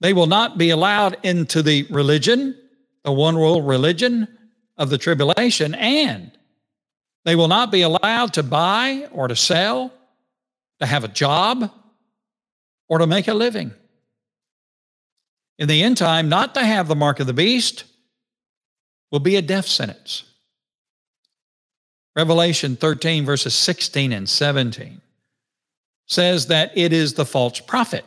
they 0.00 0.14
will 0.14 0.26
not 0.26 0.56
be 0.56 0.70
allowed 0.70 1.18
into 1.22 1.62
the 1.62 1.84
religion, 1.84 2.56
the 3.04 3.12
one 3.12 3.38
world 3.38 3.66
religion 3.66 4.26
of 4.78 4.88
the 4.90 4.98
tribulation, 4.98 5.74
and 5.74 6.31
they 7.24 7.36
will 7.36 7.48
not 7.48 7.70
be 7.70 7.82
allowed 7.82 8.34
to 8.34 8.42
buy 8.42 9.08
or 9.12 9.28
to 9.28 9.36
sell, 9.36 9.92
to 10.80 10.86
have 10.86 11.04
a 11.04 11.08
job, 11.08 11.70
or 12.88 12.98
to 12.98 13.06
make 13.06 13.28
a 13.28 13.34
living. 13.34 13.72
In 15.58 15.68
the 15.68 15.82
end 15.82 15.96
time, 15.96 16.28
not 16.28 16.54
to 16.54 16.64
have 16.64 16.88
the 16.88 16.96
mark 16.96 17.20
of 17.20 17.26
the 17.26 17.32
beast 17.32 17.84
will 19.10 19.20
be 19.20 19.36
a 19.36 19.42
death 19.42 19.66
sentence. 19.66 20.24
Revelation 22.16 22.76
13, 22.76 23.24
verses 23.24 23.54
16 23.54 24.12
and 24.12 24.28
17 24.28 25.00
says 26.06 26.48
that 26.48 26.76
it 26.76 26.92
is 26.92 27.14
the 27.14 27.24
false 27.24 27.60
prophet. 27.60 28.04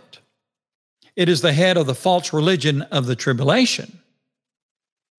It 1.15 1.29
is 1.29 1.41
the 1.41 1.53
head 1.53 1.77
of 1.77 1.87
the 1.87 1.95
false 1.95 2.33
religion 2.33 2.81
of 2.83 3.05
the 3.05 3.15
tribulation 3.15 3.99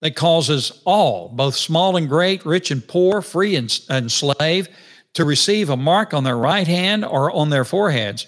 that 0.01 0.15
causes 0.15 0.81
all, 0.85 1.29
both 1.29 1.55
small 1.55 1.97
and 1.97 2.07
great, 2.07 2.45
rich 2.45 2.71
and 2.71 2.87
poor, 2.87 3.21
free 3.21 3.55
and, 3.55 3.79
and 3.89 4.11
slave, 4.11 4.69
to 5.13 5.25
receive 5.25 5.69
a 5.69 5.77
mark 5.77 6.13
on 6.13 6.23
their 6.23 6.37
right 6.37 6.67
hand 6.67 7.03
or 7.03 7.31
on 7.31 7.49
their 7.49 7.65
foreheads, 7.65 8.27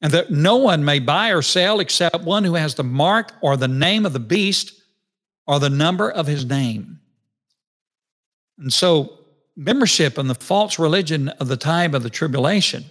and 0.00 0.12
that 0.12 0.30
no 0.30 0.56
one 0.56 0.84
may 0.84 0.98
buy 0.98 1.30
or 1.30 1.42
sell 1.42 1.80
except 1.80 2.24
one 2.24 2.44
who 2.44 2.54
has 2.54 2.74
the 2.74 2.84
mark 2.84 3.32
or 3.42 3.56
the 3.56 3.68
name 3.68 4.06
of 4.06 4.12
the 4.12 4.18
beast 4.18 4.72
or 5.46 5.60
the 5.60 5.70
number 5.70 6.10
of 6.10 6.26
his 6.26 6.44
name. 6.44 7.00
And 8.58 8.72
so, 8.72 9.18
membership 9.54 10.18
in 10.18 10.28
the 10.28 10.34
false 10.34 10.78
religion 10.78 11.28
of 11.28 11.48
the 11.48 11.56
time 11.56 11.94
of 11.94 12.02
the 12.02 12.10
tribulation 12.10 12.84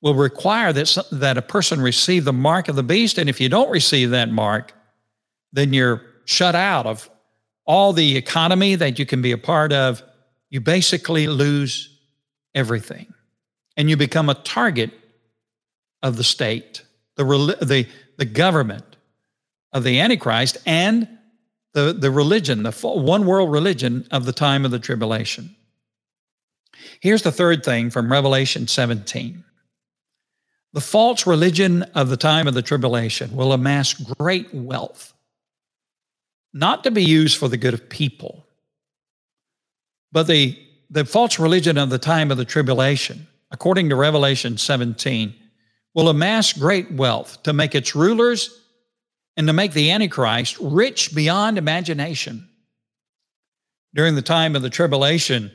will 0.00 0.14
require 0.14 0.72
that, 0.72 0.96
that 1.12 1.38
a 1.38 1.42
person 1.42 1.80
receive 1.80 2.24
the 2.24 2.32
mark 2.32 2.68
of 2.68 2.76
the 2.76 2.82
beast. 2.82 3.18
And 3.18 3.28
if 3.28 3.40
you 3.40 3.48
don't 3.48 3.70
receive 3.70 4.10
that 4.10 4.30
mark, 4.30 4.72
then 5.52 5.72
you're 5.72 6.02
shut 6.26 6.54
out 6.54 6.86
of 6.86 7.08
all 7.64 7.92
the 7.92 8.16
economy 8.16 8.74
that 8.74 8.98
you 8.98 9.06
can 9.06 9.22
be 9.22 9.32
a 9.32 9.38
part 9.38 9.72
of. 9.72 10.02
You 10.50 10.60
basically 10.60 11.26
lose 11.26 11.98
everything. 12.54 13.12
And 13.76 13.90
you 13.90 13.96
become 13.96 14.28
a 14.28 14.34
target 14.34 14.90
of 16.02 16.16
the 16.16 16.24
state, 16.24 16.82
the, 17.16 17.24
the, 17.60 17.86
the 18.16 18.24
government 18.24 18.84
of 19.72 19.84
the 19.84 20.00
Antichrist, 20.00 20.58
and 20.66 21.08
the, 21.74 21.92
the 21.92 22.10
religion, 22.10 22.62
the 22.62 22.72
one 22.72 23.26
world 23.26 23.50
religion 23.50 24.06
of 24.10 24.24
the 24.24 24.32
time 24.32 24.64
of 24.64 24.70
the 24.70 24.78
tribulation. 24.78 25.54
Here's 27.00 27.22
the 27.22 27.32
third 27.32 27.64
thing 27.64 27.90
from 27.90 28.10
Revelation 28.10 28.66
17 28.66 29.44
the 30.72 30.80
false 30.82 31.26
religion 31.26 31.84
of 31.94 32.10
the 32.10 32.18
time 32.18 32.46
of 32.46 32.52
the 32.52 32.60
tribulation 32.60 33.34
will 33.34 33.52
amass 33.54 33.94
great 33.94 34.52
wealth, 34.52 35.14
not 36.56 36.84
to 36.84 36.90
be 36.90 37.04
used 37.04 37.36
for 37.36 37.48
the 37.48 37.56
good 37.56 37.74
of 37.74 37.88
people, 37.88 38.46
but 40.10 40.26
the, 40.26 40.58
the 40.88 41.04
false 41.04 41.38
religion 41.38 41.76
of 41.76 41.90
the 41.90 41.98
time 41.98 42.30
of 42.30 42.38
the 42.38 42.44
tribulation, 42.44 43.26
according 43.50 43.90
to 43.90 43.96
Revelation 43.96 44.56
17, 44.56 45.34
will 45.94 46.08
amass 46.08 46.52
great 46.54 46.90
wealth 46.92 47.42
to 47.42 47.52
make 47.52 47.74
its 47.74 47.94
rulers 47.94 48.58
and 49.36 49.46
to 49.46 49.52
make 49.52 49.72
the 49.72 49.90
Antichrist 49.90 50.56
rich 50.58 51.14
beyond 51.14 51.58
imagination. 51.58 52.48
During 53.94 54.14
the 54.14 54.22
time 54.22 54.56
of 54.56 54.62
the 54.62 54.70
tribulation, 54.70 55.52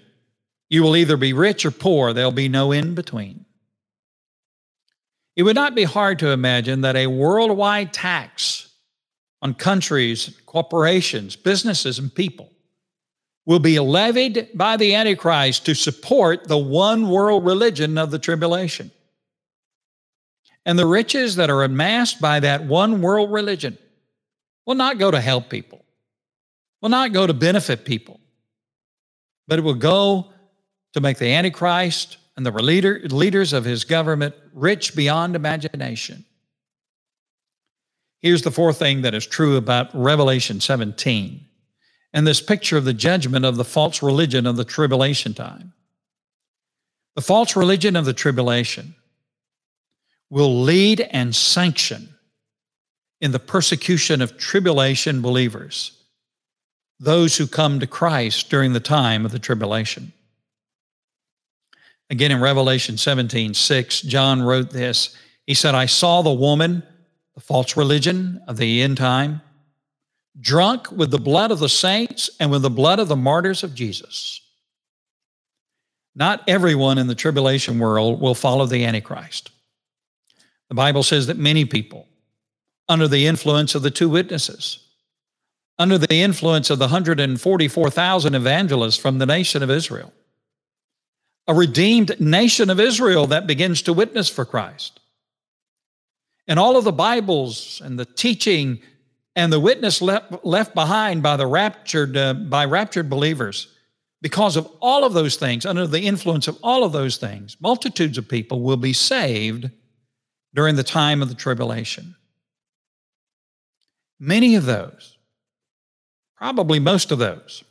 You 0.72 0.84
will 0.84 0.96
either 0.96 1.18
be 1.18 1.34
rich 1.34 1.66
or 1.66 1.72
poor, 1.72 2.14
there'll 2.14 2.32
be 2.32 2.48
no 2.48 2.72
in 2.72 2.96
between. 2.96 3.46
It 5.36 5.44
would 5.44 5.56
not 5.56 5.76
be 5.76 5.84
hard 5.84 6.20
to 6.20 6.30
imagine 6.30 6.82
that 6.82 6.96
a 6.96 7.08
worldwide 7.08 7.92
tax 7.92 8.70
on 9.41 9.54
countries, 9.54 10.39
corporations, 10.45 11.36
businesses, 11.36 11.97
and 11.99 12.13
people 12.13 12.51
will 13.45 13.60
be 13.60 13.80
levied 13.80 14.49
by 14.54 14.77
the 14.77 14.93
Antichrist 14.93 15.65
to 15.65 15.73
support 15.73 16.47
the 16.47 16.58
one 16.58 17.10
world 17.10 17.43
religion 17.43 17.97
of 17.97 18.12
the 18.12 18.19
tribulation. 18.19 18.91
And 20.65 20.77
the 20.77 20.86
riches 20.86 21.38
that 21.38 21.49
are 21.49 21.63
amassed 21.63 22.21
by 22.21 22.39
that 22.41 22.65
one 22.65 23.01
world 23.01 23.32
religion 23.32 23.77
will 24.65 24.75
not 24.75 24.99
go 24.99 25.10
to 25.10 25.19
help 25.19 25.49
people, 25.49 25.84
will 26.82 26.89
not 26.89 27.13
go 27.13 27.25
to 27.25 27.34
benefit 27.34 27.84
people, 27.84 28.19
but 29.47 29.58
it 29.58 29.63
will 29.63 29.73
go 29.73 30.32
to 30.93 31.01
make 31.01 31.17
the 31.17 31.34
Antichrist 31.34 32.17
and 32.38 32.45
the 32.45 32.51
leader, 32.51 33.01
leaders 33.06 33.54
of 33.54 33.65
his 33.65 33.84
government 33.84 34.36
rich 34.54 34.95
beyond 34.95 35.36
imagination. 35.36 36.25
Here's 38.21 38.43
the 38.43 38.51
fourth 38.51 38.77
thing 38.77 39.01
that 39.01 39.13
is 39.13 39.25
true 39.25 39.57
about 39.57 39.89
Revelation 39.93 40.60
17 40.62 41.45
and 42.13 42.27
this 42.27 42.41
picture 42.41 42.77
of 42.77 42.86
the 42.86 42.93
judgment 42.93 43.45
of 43.45 43.55
the 43.55 43.63
false 43.63 44.03
religion 44.03 44.45
of 44.45 44.57
the 44.57 44.65
tribulation 44.65 45.34
time. 45.34 45.73
The 47.15 47.21
false 47.21 47.55
religion 47.55 47.95
of 47.95 48.05
the 48.05 48.13
tribulation 48.13 48.95
will 50.29 50.62
lead 50.62 51.01
and 51.01 51.36
sanction 51.36 52.10
in 53.19 53.31
the 53.31 53.39
persecution 53.39 54.21
of 54.21 54.38
tribulation 54.38 55.21
believers, 55.21 55.91
those 56.99 57.38
who 57.38 57.47
come 57.47 57.79
to 57.79 57.88
Christ 57.88 58.49
during 58.49 58.73
the 58.73 58.79
time 58.79 59.25
of 59.25 59.31
the 59.31 59.39
tribulation. 59.39 60.13
Again, 62.10 62.31
in 62.31 62.41
Revelation 62.41 62.97
17 62.97 63.53
6, 63.53 64.01
John 64.01 64.41
wrote 64.41 64.71
this. 64.71 65.15
He 65.47 65.53
said, 65.53 65.75
I 65.75 65.86
saw 65.86 66.21
the 66.21 66.34
woman, 66.34 66.84
the 67.41 67.47
false 67.47 67.75
religion 67.75 68.39
of 68.47 68.58
the 68.58 68.84
end 68.84 68.97
time, 68.97 69.41
drunk 70.39 70.91
with 70.91 71.10
the 71.10 71.17
blood 71.17 71.49
of 71.49 71.58
the 71.58 71.67
saints 71.67 72.30
and 72.39 72.51
with 72.51 72.62
the 72.62 72.69
blood 72.69 72.99
of 72.99 73.08
the 73.08 73.15
martyrs 73.15 73.63
of 73.63 73.73
Jesus. 73.73 74.41
Not 76.13 76.43
everyone 76.47 76.99
in 76.99 77.08
the 77.08 77.15
tribulation 77.15 77.80
world 77.80 78.21
will 78.21 78.36
follow 78.36 78.67
the 78.67 78.86
Antichrist. 78.86 79.49
The 80.69 80.75
Bible 80.75 81.01
says 81.01 81.27
that 81.27 81.38
many 81.38 81.65
people, 81.65 82.08
under 82.88 83.08
the 83.08 83.25
influence 83.25 83.73
of 83.73 83.82
the 83.82 83.91
two 83.91 84.08
witnesses, 84.08 84.77
under 85.80 85.97
the 85.97 86.21
influence 86.21 86.69
of 86.69 86.77
the 86.77 86.86
144,000 86.86 88.36
evangelists 88.36 88.97
from 88.97 89.17
the 89.17 89.25
nation 89.25 89.63
of 89.63 89.71
Israel, 89.71 90.13
a 91.47 91.56
redeemed 91.56 92.21
nation 92.21 92.69
of 92.69 92.80
Israel 92.80 93.25
that 93.27 93.47
begins 93.47 93.82
to 93.82 93.93
witness 93.93 94.30
for 94.30 94.45
Christ. 94.45 95.01
And 96.47 96.60
all 96.60 96.77
of 96.77 96.84
the 96.84 96.91
Bibles 96.91 97.82
and 97.84 97.97
the 97.99 98.06
teaching 98.06 98.82
and 99.36 99.51
the 99.51 99.60
witness 99.60 100.01
left, 100.01 100.45
left 100.45 100.75
behind 100.75 101.23
by 101.23 101.38
the 101.38 101.47
raptured 101.47 102.17
uh, 102.17 102.34
by 102.34 102.65
raptured 102.65 103.10
believers 103.10 103.67
because 104.21 104.56
of 104.56 104.69
all 104.82 105.04
of 105.04 105.13
those 105.13 105.38
things 105.38 105.65
under 105.65 105.88
the 105.88 106.01
influence 106.01 106.47
of 106.47 106.58
all 106.62 106.84
of 106.84 106.91
those 106.91 107.17
things 107.17 107.58
multitudes 107.60 108.17
of 108.17 108.27
people 108.27 108.62
will 108.62 108.77
be 108.77 108.93
saved 108.93 109.69
during 110.54 110.75
the 110.75 110.84
time 110.84 111.21
of 111.21 111.30
the 111.30 111.36
tribulation. 111.36 112.15
Many 114.19 114.56
of 114.56 114.65
those 114.65 115.17
probably 116.36 116.80
most 116.80 117.12
of 117.12 117.19
those 117.19 117.63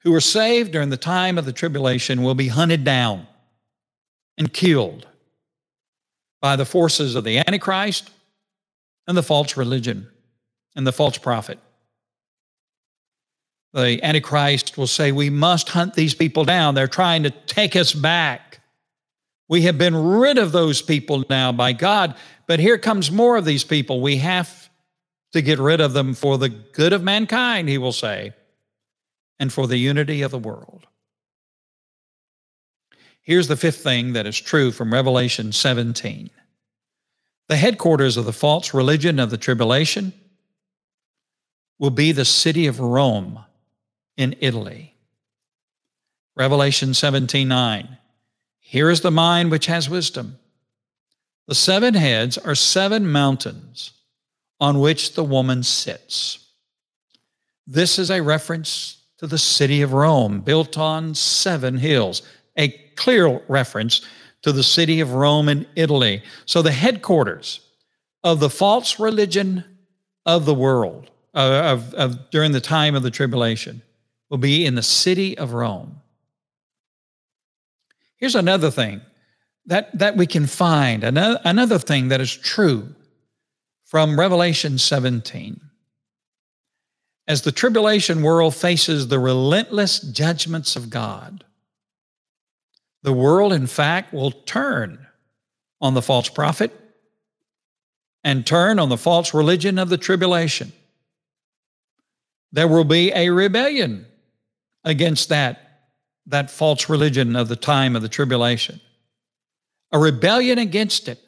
who 0.00 0.14
are 0.14 0.20
saved 0.20 0.72
during 0.72 0.90
the 0.90 0.96
time 0.96 1.38
of 1.38 1.44
the 1.44 1.52
tribulation 1.52 2.22
will 2.22 2.34
be 2.34 2.48
hunted 2.48 2.84
down 2.84 3.26
and 4.36 4.52
killed 4.52 5.06
by 6.46 6.54
the 6.54 6.64
forces 6.64 7.16
of 7.16 7.24
the 7.24 7.38
Antichrist 7.38 8.08
and 9.08 9.16
the 9.16 9.22
false 9.24 9.56
religion 9.56 10.06
and 10.76 10.86
the 10.86 10.92
false 10.92 11.18
prophet. 11.18 11.58
The 13.72 14.00
Antichrist 14.00 14.78
will 14.78 14.86
say, 14.86 15.10
We 15.10 15.28
must 15.28 15.70
hunt 15.70 15.94
these 15.94 16.14
people 16.14 16.44
down. 16.44 16.76
They're 16.76 16.86
trying 16.86 17.24
to 17.24 17.30
take 17.30 17.74
us 17.74 17.92
back. 17.92 18.60
We 19.48 19.62
have 19.62 19.76
been 19.76 19.96
rid 19.96 20.38
of 20.38 20.52
those 20.52 20.82
people 20.82 21.24
now 21.28 21.50
by 21.50 21.72
God, 21.72 22.14
but 22.46 22.60
here 22.60 22.78
comes 22.78 23.10
more 23.10 23.36
of 23.36 23.44
these 23.44 23.64
people. 23.64 24.00
We 24.00 24.18
have 24.18 24.70
to 25.32 25.42
get 25.42 25.58
rid 25.58 25.80
of 25.80 25.94
them 25.94 26.14
for 26.14 26.38
the 26.38 26.48
good 26.48 26.92
of 26.92 27.02
mankind, 27.02 27.68
he 27.68 27.76
will 27.76 27.90
say 27.90 28.34
and 29.40 29.52
for 29.52 29.66
the 29.66 29.78
unity 29.78 30.22
of 30.22 30.30
the 30.30 30.38
world. 30.38 30.86
Here's 33.26 33.48
the 33.48 33.56
fifth 33.56 33.82
thing 33.82 34.12
that 34.12 34.24
is 34.24 34.40
true 34.40 34.70
from 34.70 34.92
Revelation 34.92 35.50
17. 35.50 36.30
The 37.48 37.56
headquarters 37.56 38.16
of 38.16 38.24
the 38.24 38.32
false 38.32 38.72
religion 38.72 39.18
of 39.18 39.30
the 39.30 39.36
tribulation 39.36 40.12
will 41.80 41.90
be 41.90 42.12
the 42.12 42.24
city 42.24 42.68
of 42.68 42.78
Rome 42.78 43.40
in 44.16 44.36
Italy. 44.38 44.94
Revelation 46.36 46.94
17 46.94 47.48
9. 47.48 47.98
Here 48.60 48.90
is 48.90 49.00
the 49.00 49.10
mind 49.10 49.50
which 49.50 49.66
has 49.66 49.90
wisdom. 49.90 50.38
The 51.48 51.56
seven 51.56 51.94
heads 51.94 52.38
are 52.38 52.54
seven 52.54 53.10
mountains 53.10 53.90
on 54.60 54.78
which 54.78 55.14
the 55.14 55.24
woman 55.24 55.64
sits. 55.64 56.46
This 57.66 57.98
is 57.98 58.08
a 58.08 58.22
reference 58.22 58.98
to 59.18 59.26
the 59.26 59.36
city 59.36 59.82
of 59.82 59.92
Rome, 59.92 60.42
built 60.42 60.78
on 60.78 61.16
seven 61.16 61.78
hills, 61.78 62.22
a 62.56 62.85
clear 62.96 63.40
reference 63.48 64.02
to 64.42 64.52
the 64.52 64.62
city 64.62 65.00
of 65.00 65.12
Rome 65.12 65.48
in 65.48 65.66
Italy. 65.76 66.22
So, 66.44 66.62
the 66.62 66.72
headquarters 66.72 67.60
of 68.24 68.40
the 68.40 68.50
false 68.50 68.98
religion 68.98 69.64
of 70.24 70.44
the 70.44 70.54
world 70.54 71.10
uh, 71.34 71.62
of, 71.64 71.94
of, 71.94 72.30
during 72.30 72.52
the 72.52 72.60
time 72.60 72.94
of 72.94 73.02
the 73.02 73.10
tribulation 73.10 73.82
will 74.30 74.38
be 74.38 74.66
in 74.66 74.74
the 74.74 74.82
city 74.82 75.36
of 75.38 75.52
Rome. 75.52 76.00
Here's 78.16 78.34
another 78.34 78.70
thing 78.70 79.02
that, 79.66 79.96
that 79.98 80.16
we 80.16 80.26
can 80.26 80.46
find, 80.46 81.04
another, 81.04 81.40
another 81.44 81.78
thing 81.78 82.08
that 82.08 82.20
is 82.20 82.34
true 82.34 82.94
from 83.84 84.18
Revelation 84.18 84.78
17 84.78 85.60
as 87.28 87.42
the 87.42 87.52
tribulation 87.52 88.22
world 88.22 88.54
faces 88.54 89.08
the 89.08 89.18
relentless 89.18 89.98
judgments 90.00 90.76
of 90.76 90.90
God. 90.90 91.44
The 93.02 93.12
world, 93.12 93.52
in 93.52 93.66
fact, 93.66 94.12
will 94.12 94.32
turn 94.32 95.06
on 95.80 95.94
the 95.94 96.02
false 96.02 96.28
prophet 96.28 96.72
and 98.24 98.44
turn 98.44 98.78
on 98.78 98.88
the 98.88 98.96
false 98.96 99.32
religion 99.32 99.78
of 99.78 99.88
the 99.88 99.98
tribulation. 99.98 100.72
There 102.52 102.68
will 102.68 102.84
be 102.84 103.12
a 103.12 103.30
rebellion 103.30 104.06
against 104.84 105.28
that, 105.28 105.90
that 106.26 106.50
false 106.50 106.88
religion 106.88 107.36
of 107.36 107.48
the 107.48 107.56
time 107.56 107.94
of 107.94 108.02
the 108.02 108.08
tribulation, 108.08 108.80
a 109.92 109.98
rebellion 109.98 110.58
against 110.58 111.08
it 111.08 111.20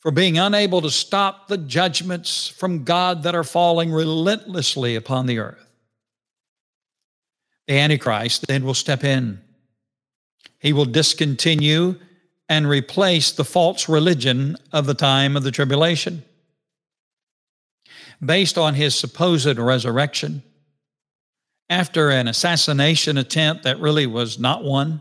for 0.00 0.10
being 0.10 0.38
unable 0.38 0.80
to 0.82 0.90
stop 0.90 1.48
the 1.48 1.58
judgments 1.58 2.46
from 2.46 2.84
God 2.84 3.24
that 3.24 3.34
are 3.34 3.44
falling 3.44 3.90
relentlessly 3.90 4.94
upon 4.94 5.26
the 5.26 5.38
earth. 5.38 5.66
The 7.66 7.78
Antichrist 7.78 8.46
then 8.46 8.64
will 8.64 8.74
step 8.74 9.02
in. 9.02 9.40
He 10.66 10.72
will 10.72 10.84
discontinue 10.84 11.94
and 12.48 12.68
replace 12.68 13.30
the 13.30 13.44
false 13.44 13.88
religion 13.88 14.56
of 14.72 14.86
the 14.86 14.94
time 14.94 15.36
of 15.36 15.44
the 15.44 15.52
tribulation. 15.52 16.24
Based 18.20 18.58
on 18.58 18.74
his 18.74 18.96
supposed 18.96 19.60
resurrection, 19.60 20.42
after 21.70 22.10
an 22.10 22.26
assassination 22.26 23.16
attempt 23.16 23.62
that 23.62 23.78
really 23.78 24.08
was 24.08 24.40
not 24.40 24.64
one, 24.64 25.00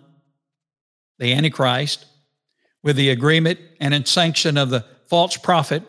the 1.18 1.34
Antichrist, 1.34 2.06
with 2.84 2.96
the 2.96 3.10
agreement 3.10 3.60
and 3.80 4.08
sanction 4.08 4.60
of 4.60 4.70
the 4.70 4.86
false 5.08 5.36
prophet 5.36 5.82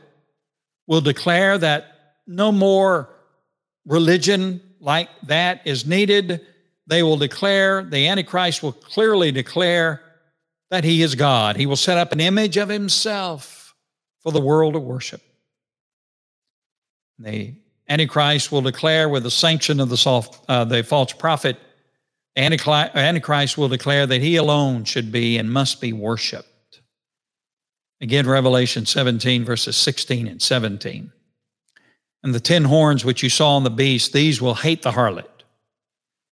will 0.87 1.03
declare 1.03 1.59
that 1.59 2.15
no 2.27 2.51
more 2.51 3.11
religion 3.85 4.63
like 4.81 5.11
that 5.25 5.67
is 5.67 5.85
needed. 5.85 6.41
They 6.87 7.03
will 7.03 7.17
declare, 7.17 7.83
the 7.83 8.09
Antichrist 8.09 8.63
will 8.63 8.73
clearly 8.73 9.33
declare 9.33 10.03
that 10.71 10.85
he 10.85 11.03
is 11.03 11.15
God. 11.15 11.57
He 11.57 11.67
will 11.67 11.77
set 11.77 11.99
up 11.99 12.13
an 12.13 12.21
image 12.21 12.57
of 12.57 12.69
himself 12.69 13.75
for 14.21 14.33
the 14.33 14.41
world 14.41 14.75
to 14.75 14.81
worship. 14.81 15.23
The 17.19 17.55
Antichrist 17.89 18.53
will 18.53 18.63
declare, 18.63 19.09
with 19.09 19.23
the 19.23 19.31
sanction 19.31 19.81
of 19.81 19.89
the, 19.89 19.97
soft, 19.97 20.45
uh, 20.49 20.65
the 20.65 20.83
false 20.83 21.13
prophet, 21.13 21.57
Antichrist 22.37 23.57
will 23.57 23.69
declare 23.69 24.07
that 24.07 24.21
he 24.21 24.37
alone 24.37 24.85
should 24.85 25.11
be 25.11 25.39
and 25.39 25.51
must 25.51 25.81
be 25.81 25.93
worshiped. 25.93 26.81
Again, 28.01 28.29
Revelation 28.29 28.85
17, 28.85 29.45
verses 29.45 29.77
16 29.77 30.27
and 30.27 30.43
17. 30.43 31.13
And 32.23 32.35
the 32.35 32.41
ten 32.41 32.65
horns 32.65 33.05
which 33.05 33.23
you 33.23 33.31
saw 33.31 33.57
on 33.57 33.65
the 33.65 33.71
beast, 33.71 34.13
these 34.13 34.43
will 34.43 34.55
hate 34.55 34.83
the 34.83 34.91
harlot, 34.91 35.36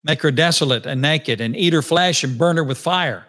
make 0.05 0.23
her 0.23 0.31
desolate 0.31 0.87
and 0.87 1.03
naked, 1.03 1.41
and 1.41 1.57
eat 1.57 1.73
her 1.73 1.83
flesh 1.83 2.23
and 2.23 2.39
burn 2.39 2.57
her 2.57 2.65
with 2.65 2.79
fire. 2.79 3.27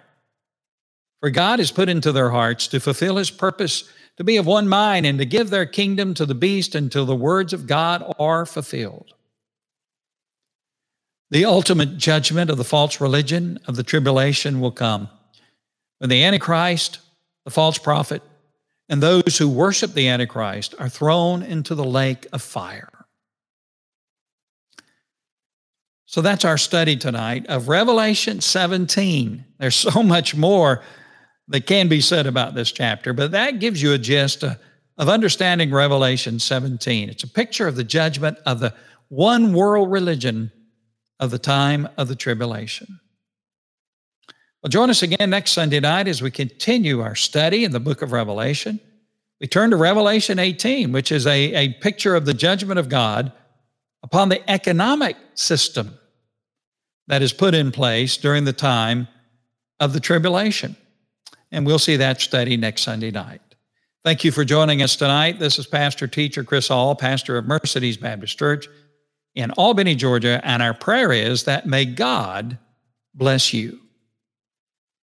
For 1.21 1.29
God 1.29 1.59
has 1.59 1.71
put 1.71 1.89
into 1.89 2.11
their 2.11 2.29
hearts 2.29 2.67
to 2.67 2.79
fulfill 2.79 3.17
his 3.17 3.31
purpose 3.31 3.89
to 4.17 4.23
be 4.23 4.37
of 4.37 4.45
one 4.45 4.67
mind 4.67 5.05
and 5.05 5.17
to 5.19 5.25
give 5.25 5.49
their 5.49 5.65
kingdom 5.65 6.13
to 6.13 6.25
the 6.25 6.35
beast 6.35 6.75
until 6.75 7.05
the 7.05 7.15
words 7.15 7.53
of 7.53 7.67
God 7.67 8.13
are 8.19 8.45
fulfilled. 8.45 9.13
The 11.31 11.45
ultimate 11.45 11.97
judgment 11.97 12.49
of 12.49 12.57
the 12.57 12.63
false 12.63 13.01
religion 13.01 13.59
of 13.67 13.75
the 13.75 13.83
tribulation 13.83 14.59
will 14.59 14.71
come 14.71 15.09
when 15.97 16.09
the 16.09 16.23
Antichrist, 16.23 16.99
the 17.45 17.51
false 17.51 17.77
prophet, 17.77 18.21
and 18.87 19.01
those 19.01 19.37
who 19.37 19.49
worship 19.49 19.93
the 19.93 20.07
Antichrist 20.07 20.75
are 20.77 20.89
thrown 20.89 21.41
into 21.41 21.73
the 21.73 21.83
lake 21.83 22.27
of 22.31 22.41
fire. 22.41 22.94
So 26.07 26.21
that's 26.21 26.45
our 26.45 26.57
study 26.57 26.95
tonight 26.95 27.47
of 27.47 27.67
Revelation 27.67 28.39
17. 28.39 29.43
There's 29.57 29.75
so 29.75 30.03
much 30.03 30.35
more 30.35 30.83
that 31.47 31.65
can 31.65 31.87
be 31.87 32.01
said 32.01 32.27
about 32.27 32.53
this 32.53 32.71
chapter, 32.71 33.13
but 33.13 33.31
that 33.31 33.59
gives 33.59 33.81
you 33.81 33.93
a 33.93 33.97
gist 33.97 34.43
of 34.43 35.09
understanding 35.09 35.71
Revelation 35.71 36.39
17. 36.39 37.09
It's 37.09 37.23
a 37.23 37.27
picture 37.27 37.67
of 37.67 37.75
the 37.75 37.83
judgment 37.83 38.37
of 38.45 38.59
the 38.59 38.73
one 39.09 39.53
world 39.53 39.91
religion 39.91 40.51
of 41.19 41.31
the 41.31 41.39
time 41.39 41.87
of 41.97 42.07
the 42.07 42.15
tribulation. 42.15 42.99
Well, 44.61 44.69
join 44.69 44.89
us 44.89 45.03
again 45.03 45.29
next 45.29 45.51
Sunday 45.51 45.79
night 45.79 46.07
as 46.07 46.21
we 46.21 46.31
continue 46.31 47.01
our 47.01 47.15
study 47.15 47.63
in 47.63 47.71
the 47.71 47.79
book 47.79 48.01
of 48.01 48.11
Revelation. 48.11 48.79
We 49.39 49.47
turn 49.47 49.69
to 49.71 49.75
Revelation 49.75 50.39
18, 50.39 50.91
which 50.91 51.11
is 51.11 51.27
a, 51.27 51.53
a 51.53 51.73
picture 51.73 52.15
of 52.15 52.25
the 52.25 52.33
judgment 52.33 52.79
of 52.79 52.89
God 52.89 53.31
upon 54.05 54.29
the 54.29 54.49
economic 54.49 55.17
system 55.33 55.97
that 57.07 57.23
is 57.23 57.33
put 57.33 57.55
in 57.55 57.71
place 57.71 58.17
during 58.17 58.45
the 58.45 58.53
time 58.53 59.07
of 59.79 59.93
the 59.93 59.99
tribulation. 59.99 60.75
And 61.51 61.65
we'll 61.65 61.79
see 61.79 61.95
that 61.97 62.21
study 62.21 62.55
next 62.55 62.83
Sunday 62.83 63.09
night. 63.09 63.41
Thank 64.03 64.23
you 64.23 64.31
for 64.31 64.45
joining 64.45 64.83
us 64.83 64.95
tonight. 64.95 65.39
This 65.39 65.57
is 65.57 65.65
Pastor 65.65 66.05
Teacher 66.05 66.43
Chris 66.43 66.67
Hall, 66.67 66.93
pastor 66.93 67.35
of 67.35 67.47
Mercedes 67.47 67.97
Baptist 67.97 68.37
Church 68.37 68.67
in 69.33 69.49
Albany, 69.51 69.95
Georgia. 69.95 70.39
And 70.43 70.61
our 70.61 70.75
prayer 70.75 71.11
is 71.11 71.45
that 71.45 71.65
may 71.65 71.85
God 71.85 72.59
bless 73.15 73.55
you. 73.55 73.79